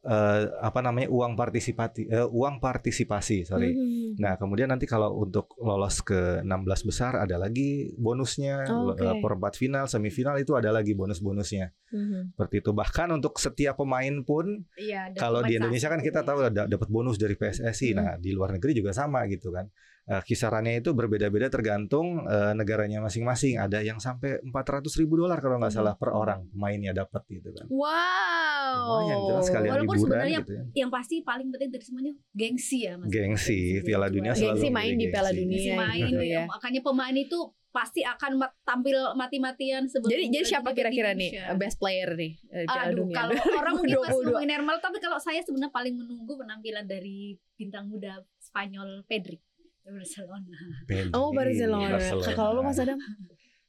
eh, 0.00 0.42
apa 0.64 0.80
namanya 0.80 1.12
uang 1.12 1.36
partisipasi 1.36 2.08
eh, 2.08 2.24
uang 2.24 2.56
partisipasi, 2.58 3.44
sorry. 3.44 3.76
Hmm. 3.76 4.16
Nah, 4.16 4.40
kemudian 4.40 4.72
nanti 4.72 4.88
kalau 4.88 5.12
untuk 5.20 5.52
lolos 5.60 6.00
ke 6.00 6.40
16 6.40 6.88
besar 6.88 7.12
ada 7.20 7.36
lagi 7.36 7.92
bonusnya, 8.00 8.64
Oh. 8.70 8.96
Eh, 8.96 9.16
perempat 9.20 9.56
final, 9.60 9.86
semifinal 9.86 10.40
itu 10.40 10.56
ada 10.56 10.72
lagi 10.72 10.96
bonus-bonusnya. 10.96 11.72
Hmm. 11.92 12.32
Seperti 12.32 12.64
itu. 12.64 12.70
Bahkan 12.72 13.08
untuk 13.12 13.36
setiap 13.36 13.76
pemain 13.80 14.24
pun 14.24 14.64
Iya. 14.76 15.12
kalau 15.16 15.44
di 15.44 15.56
Indonesia 15.60 15.88
kan 15.92 16.00
kita 16.00 16.24
ya. 16.24 16.26
tahu 16.26 16.38
ada 16.48 16.62
dapat 16.64 16.88
bonus 16.88 17.20
dari 17.20 17.36
PSSI. 17.36 17.92
Hmm. 17.92 17.98
Nah, 18.00 18.10
di 18.16 18.30
luar 18.32 18.56
negeri 18.56 18.72
juga 18.76 18.96
sama 18.96 19.24
gitu 19.28 19.52
kan. 19.52 19.68
Eh, 20.10 20.22
kisarannya 20.26 20.74
itu 20.76 20.90
berbeda-beda 20.90 21.46
tergantung 21.46 22.26
eh, 22.26 22.50
negaranya 22.50 22.98
masing-masing. 22.98 23.56
Ada 23.56 23.78
yang 23.80 23.96
sampai 23.96 24.42
400 24.42 24.90
ribu 24.98 25.14
dolar 25.16 25.38
kalau 25.38 25.54
nggak 25.56 25.70
Hmm. 25.70 25.78
salah 25.80 25.94
per 25.94 26.10
orang 26.10 26.50
pemainnya 26.50 26.90
dapat 26.92 27.22
gitu 27.28 27.46
kan. 27.48 27.70
Wow. 27.70 28.74
Lumayan 28.82 29.16
itu 29.16 29.30
kan 29.30 29.44
sekalian 29.44 29.70
Walaupun 29.72 29.86
liburan 29.88 30.02
sebenarnya 30.02 30.38
gitu 30.40 30.52
ya. 30.52 30.62
yang 30.76 30.90
pasti 30.90 31.14
paling 31.22 31.48
penting 31.48 31.70
dari 31.70 31.84
semuanya 31.84 32.12
gengsi 32.32 32.78
ya 32.82 32.98
Mas. 32.98 33.06
Gengsi, 33.08 33.60
Piala 33.80 34.06
Dunia 34.08 34.32
selalu 34.32 34.50
Gengsi 34.52 34.68
main 34.68 34.92
di 34.92 35.06
Piala. 35.06 35.30
Dunia. 35.30 35.46
Gengsi 35.48 35.70
main 35.72 36.02
gitu 36.08 36.24
ya. 36.24 36.34
ya. 36.36 36.42
Makanya 36.48 36.80
pemain 36.82 37.14
itu 37.14 37.38
pasti 37.70 38.02
akan 38.02 38.30
tampil 38.60 38.98
mati-matian 39.14 39.86
sebelum 39.86 40.10
Jadi 40.10 40.24
jadi 40.28 40.42
siapa 40.44 40.74
kira-kira 40.74 41.14
nih 41.14 41.54
best 41.54 41.78
player 41.78 42.18
nih 42.18 42.34
Piala 42.66 42.90
Aduh, 42.90 43.06
Dunia 43.06 43.14
kalau 43.14 43.32
orang 43.54 43.74
mungkin 43.78 43.94
masih 43.94 44.10
2022. 44.10 44.26
ngomongin 44.26 44.50
Nermal, 44.50 44.76
tapi 44.82 44.98
kalau 44.98 45.18
saya 45.22 45.38
sebenarnya 45.38 45.70
paling 45.70 45.94
menunggu 45.94 46.34
penampilan 46.34 46.82
dari 46.84 47.18
bintang 47.54 47.86
muda 47.86 48.18
Spanyol 48.36 49.06
Pedri 49.06 49.38
Barcelona. 49.82 50.56
Pedri, 50.84 51.10
Oh 51.12 51.30
Barcelona. 51.30 51.90
Barcelona. 51.92 52.32
Kalau 52.32 52.50
lu 52.52 52.62
Mas 52.62 52.78
Adam? 52.78 52.98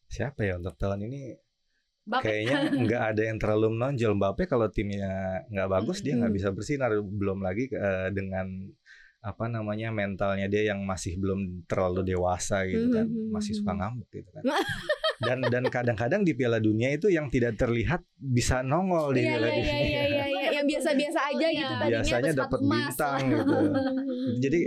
Siapa 0.06 0.42
ya 0.42 0.56
untuk 0.56 0.76
tahun 0.76 1.08
ini 1.08 1.22
Bapak 2.02 2.26
kayaknya 2.26 2.58
nggak 2.82 3.04
ada 3.14 3.22
yang 3.24 3.38
terlalu 3.38 3.68
menonjol 3.72 4.18
Mbappe 4.18 4.44
kalau 4.44 4.68
timnya 4.68 5.08
nggak 5.48 5.70
bagus 5.70 6.02
dia 6.02 6.18
nggak 6.18 6.34
bisa 6.34 6.50
bersinar 6.50 6.90
belum 6.98 7.40
lagi 7.40 7.70
eh, 7.70 8.10
dengan 8.10 8.68
apa 9.22 9.46
namanya 9.46 9.94
mentalnya 9.94 10.50
dia 10.50 10.66
yang 10.66 10.82
masih 10.82 11.14
belum 11.16 11.62
terlalu 11.70 12.02
dewasa 12.04 12.66
gitu 12.66 12.90
kan 12.90 13.06
masih 13.30 13.54
suka 13.54 13.78
ngambek 13.78 14.10
gitu 14.18 14.30
kan 14.34 14.44
dan 15.30 15.38
dan 15.46 15.64
kadang-kadang 15.70 16.26
di 16.26 16.34
Piala 16.34 16.58
Dunia 16.58 16.90
itu 16.90 17.06
yang 17.06 17.30
tidak 17.30 17.54
terlihat 17.56 18.02
bisa 18.18 18.66
nongol 18.66 19.14
di 19.14 19.22
Iya 19.22 19.38
Piala 19.38 19.46
iya 19.46 19.54
iya 19.54 19.62
Dunia 19.62 19.78
iya 19.78 20.04
iya 20.10 20.26
iya 20.26 20.48
yang 20.52 20.66
biasa-biasa 20.66 21.20
aja 21.22 21.38
Iya. 21.46 21.54
gitu 21.54 21.74
tadinya. 21.78 21.94
biasanya 22.02 22.32
dapat 22.34 22.60
bintang 22.66 23.22
gitu 23.30 23.58
jadi 24.44 24.60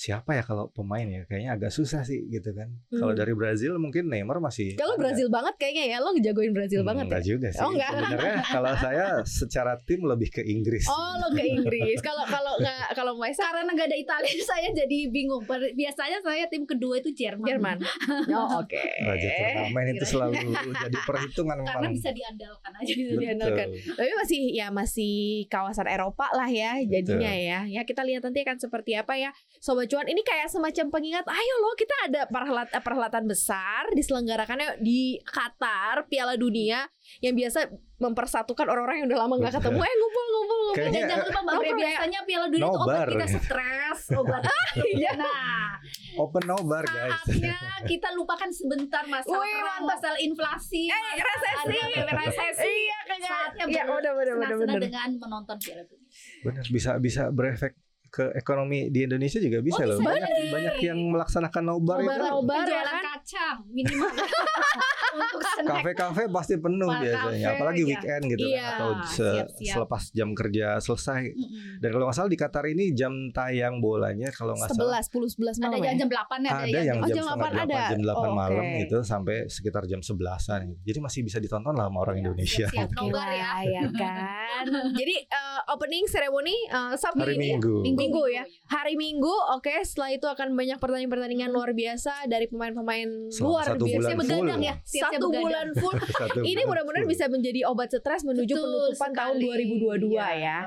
siapa 0.00 0.32
ya 0.32 0.40
kalau 0.40 0.72
pemain 0.72 1.04
ya 1.04 1.22
kayaknya 1.22 1.50
agak 1.52 1.68
susah 1.68 2.00
sih 2.00 2.24
gitu 2.26 2.50
kan. 2.50 2.72
Kalau 2.88 3.12
Hmm. 3.12 3.20
dari 3.20 3.34
Brazil 3.34 3.76
mungkin 3.76 4.08
Neymar 4.08 4.40
masih 4.40 4.72
Kalau 4.74 4.96
ada. 4.96 5.02
Brazil 5.04 5.28
banget 5.28 5.54
kayaknya 5.54 5.84
ya 5.86 5.96
lo 5.98 6.10
ngejagoin 6.10 6.52
Brazil 6.52 6.80
Hmm, 6.80 6.88
banget 6.88 7.04
ya. 7.04 7.08
enggak 7.10 7.24
juga 7.26 7.48
sih. 7.50 7.60
Oh, 7.60 7.68
enggak. 7.68 7.90
Sebenarnya 7.92 8.36
kalau 8.42 8.72
saya 8.74 9.04
secara 9.22 9.72
tim 9.78 10.00
lebih 10.02 10.28
ke 10.30 10.42
Inggris. 10.42 10.88
Oh 10.88 11.12
lo 11.14 11.28
ke 11.30 11.44
Inggris. 11.44 12.00
Kalau 12.00 12.24
kalau 12.24 12.56
nggak 12.56 12.96
kalau 12.96 13.12
Esa 13.20 13.44
Karena 13.50 13.70
nggak 13.70 13.86
ada 13.86 13.98
Italia 13.98 14.32
saya 14.48 14.68
jadi 14.72 14.98
bingung. 15.06 15.44
Biasanya 15.74 16.18
saya 16.22 16.48
tim 16.48 16.64
kedua 16.64 16.96
itu 16.96 17.12
Jerman. 17.12 17.44
Jerman. 17.44 17.76
Oh 18.32 18.48
oke. 18.58 18.80
Raja 19.02 19.28
turnamen 19.28 19.86
itu 19.92 20.06
selalu 20.06 20.34
jadi 20.54 20.98
perhitungan 21.02 21.60
Karena 21.60 21.76
memang. 21.76 21.92
bisa 21.92 22.08
diandalkan 22.08 22.72
aja. 22.72 22.88
Bisa 22.88 23.04
Betul. 23.04 23.20
diandalkan. 23.20 23.66
Tapi 23.92 24.10
masih 24.16 24.42
ya 24.54 24.66
masih 24.70 25.12
kawasan 25.46 25.84
Eropa 25.84 26.30
lah 26.32 26.48
ya 26.48 26.80
jadinya 26.80 27.28
ya. 27.28 27.58
Ya 27.66 27.82
kita 27.82 28.00
lihat 28.00 28.22
nanti 28.22 28.40
akan 28.40 28.56
seperti 28.56 28.94
apa 28.94 29.12
ya. 29.14 29.28
Sobat 29.58 29.89
cuan 29.90 30.06
ini 30.06 30.22
kayak 30.22 30.46
semacam 30.46 30.86
pengingat. 30.88 31.26
Ayo 31.26 31.54
loh 31.58 31.74
kita 31.74 31.94
ada 32.06 32.22
perhelat- 32.24 32.70
eh, 32.70 32.78
perhelatan 32.78 33.26
besar 33.26 33.90
diselenggarakannya 33.90 34.78
di 34.78 35.18
Qatar 35.20 36.06
Piala 36.06 36.34
Dunia 36.34 36.86
yang 37.18 37.34
biasa 37.34 37.66
mempersatukan 37.96 38.64
orang-orang 38.64 39.02
yang 39.02 39.08
udah 39.08 39.20
lama 39.20 39.34
nggak 39.36 39.54
ketemu. 39.56 39.78
Eh 39.78 39.92
ngumpul 39.92 40.24
ngumpul 40.26 40.58
ngumpul. 40.60 40.68
Kayaknya- 40.72 40.94
Dan 40.94 41.10
jangan 41.10 41.24
lupa 41.26 41.40
Mbak 41.42 41.54
Bre, 41.56 41.66
ya. 41.66 41.74
biasanya 41.76 42.20
Piala 42.22 42.46
Dunia 42.46 42.62
itu 42.62 42.78
obat 42.78 43.06
kita 43.08 43.26
stres, 43.28 44.00
obat. 44.14 44.42
Iya. 44.70 45.12
nah, 45.14 45.74
Open 46.16 46.44
nobar 46.44 46.84
guys. 46.84 47.10
saatnya 47.20 47.56
kita 47.82 48.08
lupakan 48.12 48.46
sebentar 48.48 49.02
masalah 49.04 49.42
Wih, 49.42 49.50
perang, 49.50 49.82
mantap. 49.82 49.90
masalah 49.92 50.18
inflasi, 50.20 50.82
Eh, 50.86 50.94
masalah 50.94 51.62
resesi. 51.66 51.98
resesi. 52.14 52.70
Iya 52.80 52.98
kayaknya. 53.02 53.28
Saatnya 53.28 53.64
Iya 53.66 53.82
udah 53.84 54.12
bener 54.14 54.34
bener. 54.56 54.78
dengan 54.80 55.08
menonton 55.16 55.56
Piala 55.58 55.82
Dunia. 55.82 56.08
Benar 56.40 56.64
bisa 56.68 56.90
bisa 56.96 57.22
berefek 57.28 57.74
ke 58.10 58.34
ekonomi 58.34 58.86
di 58.88 59.02
Indonesia 59.02 59.38
juga 59.38 59.58
bisa 59.60 59.80
Oh, 59.80 59.86
loh. 59.86 59.96
bisa. 59.96 60.10
Banyak 60.10 60.30
banyak 60.50 60.76
yang 60.82 60.98
melaksanakan 61.08 61.62
nobar 61.64 61.98
itu. 61.98 62.10
Nobar 62.20 62.64
ya 62.64 62.82
kan. 62.82 63.02
kacang 63.10 63.58
minimal 63.68 64.10
untuk 65.12 65.42
snack. 65.42 65.66
Kafe-kafe 65.68 66.22
pasti 66.26 66.54
penuh 66.56 66.86
Wah, 66.86 66.98
biasanya, 66.98 67.38
kafe, 67.44 67.54
apalagi 67.54 67.80
ya. 67.80 67.86
weekend 67.86 68.22
gitu 68.28 68.44
Iya, 68.44 68.58
kan 68.60 68.70
atau 68.72 68.88
se- 69.04 69.22
siap-siap. 69.36 69.74
selepas 69.76 70.02
jam 70.10 70.28
kerja 70.32 70.66
selesai. 70.78 71.22
Mm-mm. 71.30 71.78
Dan 71.78 71.88
kalau 71.90 72.04
nggak 72.04 72.16
salah 72.16 72.28
di 72.28 72.38
Qatar 72.40 72.64
ini 72.66 72.84
jam 72.90 73.12
tayang 73.30 73.78
bolanya 73.78 74.28
kalau 74.30 74.54
nggak 74.54 74.70
salah 74.70 74.98
11 74.98 75.06
10 75.30 75.36
11 75.36 75.58
Ada 75.60 75.68
malam. 75.68 75.78
yang 75.80 75.86
ya? 75.86 76.00
jam 76.00 76.08
8 76.08 76.18
ada, 76.40 76.50
ada 76.50 76.66
yang 76.68 76.82
yang 76.82 76.96
Oh, 76.96 77.06
jam 77.06 77.14
jam 77.14 77.24
setengah 77.24 77.38
8 77.40 77.52
delapan, 77.52 77.66
ada. 77.68 77.82
jam 77.86 78.00
8 78.00 78.10
Oh, 78.10 78.32
malam 78.32 78.64
oke. 78.64 78.78
gitu 78.80 78.98
sampai 79.04 79.36
sekitar 79.46 79.82
jam 79.84 80.00
11-an. 80.00 80.60
Jadi 80.80 80.98
masih 80.98 81.20
bisa 81.22 81.38
ditonton 81.38 81.72
lah 81.72 81.86
sama 81.86 81.98
orang 82.00 82.16
Iya, 82.16 82.22
Indonesia. 82.24 82.66
siap-siap. 82.66 82.88
Oke 82.88 82.98
Nobar 83.04 83.28
ya. 83.30 83.50
ya 83.62 83.82
kan. 83.92 84.64
Jadi 84.92 85.14
eh, 85.52 85.62
opening 85.68 86.04
ceremony 86.04 86.54
eh, 86.64 86.94
Sabtu 86.94 87.20
Hari 87.20 87.34
ini 87.34 87.46
Minggu. 87.52 87.74
Minggu 87.82 88.22
ya. 88.26 88.44
Hari 88.66 88.94
Minggu, 88.94 89.34
oke. 89.50 89.74
Setelah 89.80 90.10
itu 90.12 90.24
akan 90.24 90.52
banyak 90.52 90.76
pertandingan-pertandingan 90.76 91.48
luar 91.48 91.70
biasa 91.72 92.24
dari 92.24 92.46
pemain-pemain 92.46 93.08
luar 93.32 93.64
satu 93.68 93.82
biasa. 93.82 93.96
bulan 93.96 94.06
Siap 94.06 94.18
begadang 94.20 94.40
full. 94.52 94.62
ya. 94.62 94.74
Siap-siap 94.80 95.10
Satu 95.10 95.26
begadang. 95.26 95.44
bulan 95.44 95.66
full. 95.74 95.94
Satu 96.20 96.38
Ini 96.40 96.62
mudah-mudahan 96.62 97.06
bisa 97.06 97.24
menjadi 97.26 97.60
obat 97.64 97.88
stres 97.90 98.22
menuju 98.22 98.52
Betul 98.52 98.64
penutupan 98.64 99.10
tahun 99.12 99.34
sekali. 99.36 99.64
2022 99.66 100.10
Iya. 100.10 100.28
ya. 100.32 100.58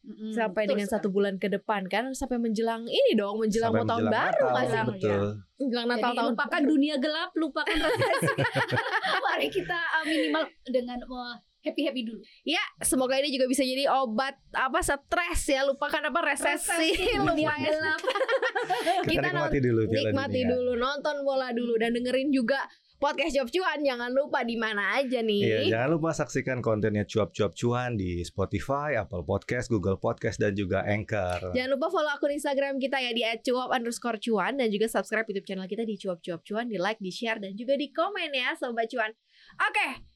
Mm-mm. 0.00 0.32
Sampai 0.32 0.64
Betul 0.64 0.70
dengan 0.72 0.86
sekali. 0.88 0.96
satu 0.96 1.08
bulan 1.10 1.34
ke 1.36 1.48
depan 1.48 1.82
kan 1.86 2.04
sampai 2.10 2.36
menjelang 2.36 2.82
ini 2.82 3.12
dong, 3.12 3.36
menjelang 3.36 3.70
Sampai 3.70 3.84
mau 3.84 3.90
tahun 3.90 4.04
baru? 4.08 4.46
Natal, 4.48 4.84
betul. 4.88 5.20
Menjelang 5.56 5.86
Natal 5.86 6.10
tahun 6.10 6.30
lupakan 6.32 6.62
dunia 6.64 6.94
gelap, 6.96 7.30
lupakan 7.32 7.76
resesi. 7.84 8.32
Mari 9.26 9.48
kita 9.48 9.76
uh, 9.76 10.04
minimal 10.04 10.42
dengan 10.66 10.98
happy 11.60 11.82
happy 11.84 12.02
dulu. 12.08 12.20
Ya, 12.42 12.62
semoga 12.80 13.20
ini 13.20 13.32
juga 13.32 13.46
bisa 13.46 13.60
jadi 13.64 13.86
obat 13.92 14.36
apa 14.56 14.80
stres 14.80 15.42
ya, 15.48 15.64
lupakan 15.68 16.00
apa 16.08 16.20
resesi, 16.24 16.96
lupakan 17.20 17.58
gelap. 17.60 18.00
Kita, 19.08 19.08
Kita 19.08 19.28
nikmati 19.28 19.58
dulu 19.60 19.80
nikmati 19.88 20.40
Dunia. 20.44 20.52
dulu, 20.56 20.72
nonton 20.78 21.16
bola 21.24 21.52
dulu 21.52 21.76
dan 21.76 21.92
dengerin 21.92 22.32
juga 22.32 22.60
podcast 23.00 23.32
Job 23.32 23.48
Cuan. 23.48 23.80
Jangan 23.80 24.12
lupa 24.12 24.44
di 24.44 24.56
mana 24.60 25.00
aja 25.00 25.20
nih. 25.24 25.40
Iya, 25.40 25.60
jangan 25.76 25.88
lupa 25.96 26.10
saksikan 26.12 26.58
kontennya 26.60 27.08
cuap-cuap 27.08 27.52
cuan 27.56 27.96
di 27.96 28.20
Spotify, 28.22 29.00
Apple 29.00 29.24
Podcast, 29.24 29.72
Google 29.72 29.96
Podcast, 29.96 30.36
dan 30.36 30.52
juga 30.52 30.84
Anchor. 30.84 31.56
Jangan 31.56 31.70
lupa 31.76 31.88
follow 31.88 32.12
akun 32.12 32.32
Instagram 32.36 32.76
kita 32.76 33.00
ya 33.00 33.10
di 33.12 33.24
@cuap 33.48 33.72
underscore 33.72 34.20
cuan 34.20 34.60
dan 34.60 34.68
juga 34.68 34.86
subscribe 34.88 35.24
YouTube 35.28 35.48
channel 35.48 35.68
kita 35.68 35.84
di 35.88 35.96
cuap 35.96 36.20
cuap 36.20 36.40
cuan, 36.44 36.68
di 36.68 36.76
like, 36.76 37.00
di 37.00 37.12
share 37.12 37.40
dan 37.40 37.56
juga 37.56 37.76
di 37.76 37.88
komen 37.90 38.30
ya 38.32 38.52
sobat 38.56 38.88
cuan. 38.92 39.10
Oke. 39.60 40.09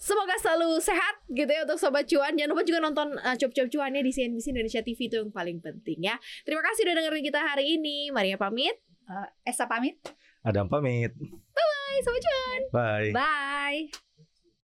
Semoga 0.00 0.32
selalu 0.40 0.80
sehat 0.80 1.20
gitu 1.28 1.52
ya 1.52 1.68
untuk 1.68 1.76
sobat 1.76 2.08
cuan. 2.08 2.32
Jangan 2.32 2.50
lupa 2.56 2.64
juga 2.64 2.80
nonton 2.80 3.20
uh, 3.20 3.36
cuap 3.36 3.52
cuap 3.52 3.68
cuannya 3.68 4.00
di 4.00 4.10
CNBC 4.16 4.56
Indonesia 4.56 4.80
TV 4.80 5.12
itu 5.12 5.20
yang 5.20 5.28
paling 5.28 5.60
penting 5.60 6.00
ya. 6.00 6.16
Terima 6.48 6.64
kasih 6.64 6.88
udah 6.88 6.94
dengerin 7.04 7.24
kita 7.28 7.40
hari 7.44 7.76
ini. 7.76 8.08
Maria 8.08 8.40
pamit. 8.40 8.80
Uh, 9.04 9.28
Esa 9.44 9.68
pamit. 9.68 10.00
Adam 10.40 10.72
pamit. 10.72 11.12
Bye 11.52 12.00
sobat 12.00 12.20
cuan. 12.24 12.60
Bye. 12.72 13.10
Bye. 13.12 14.09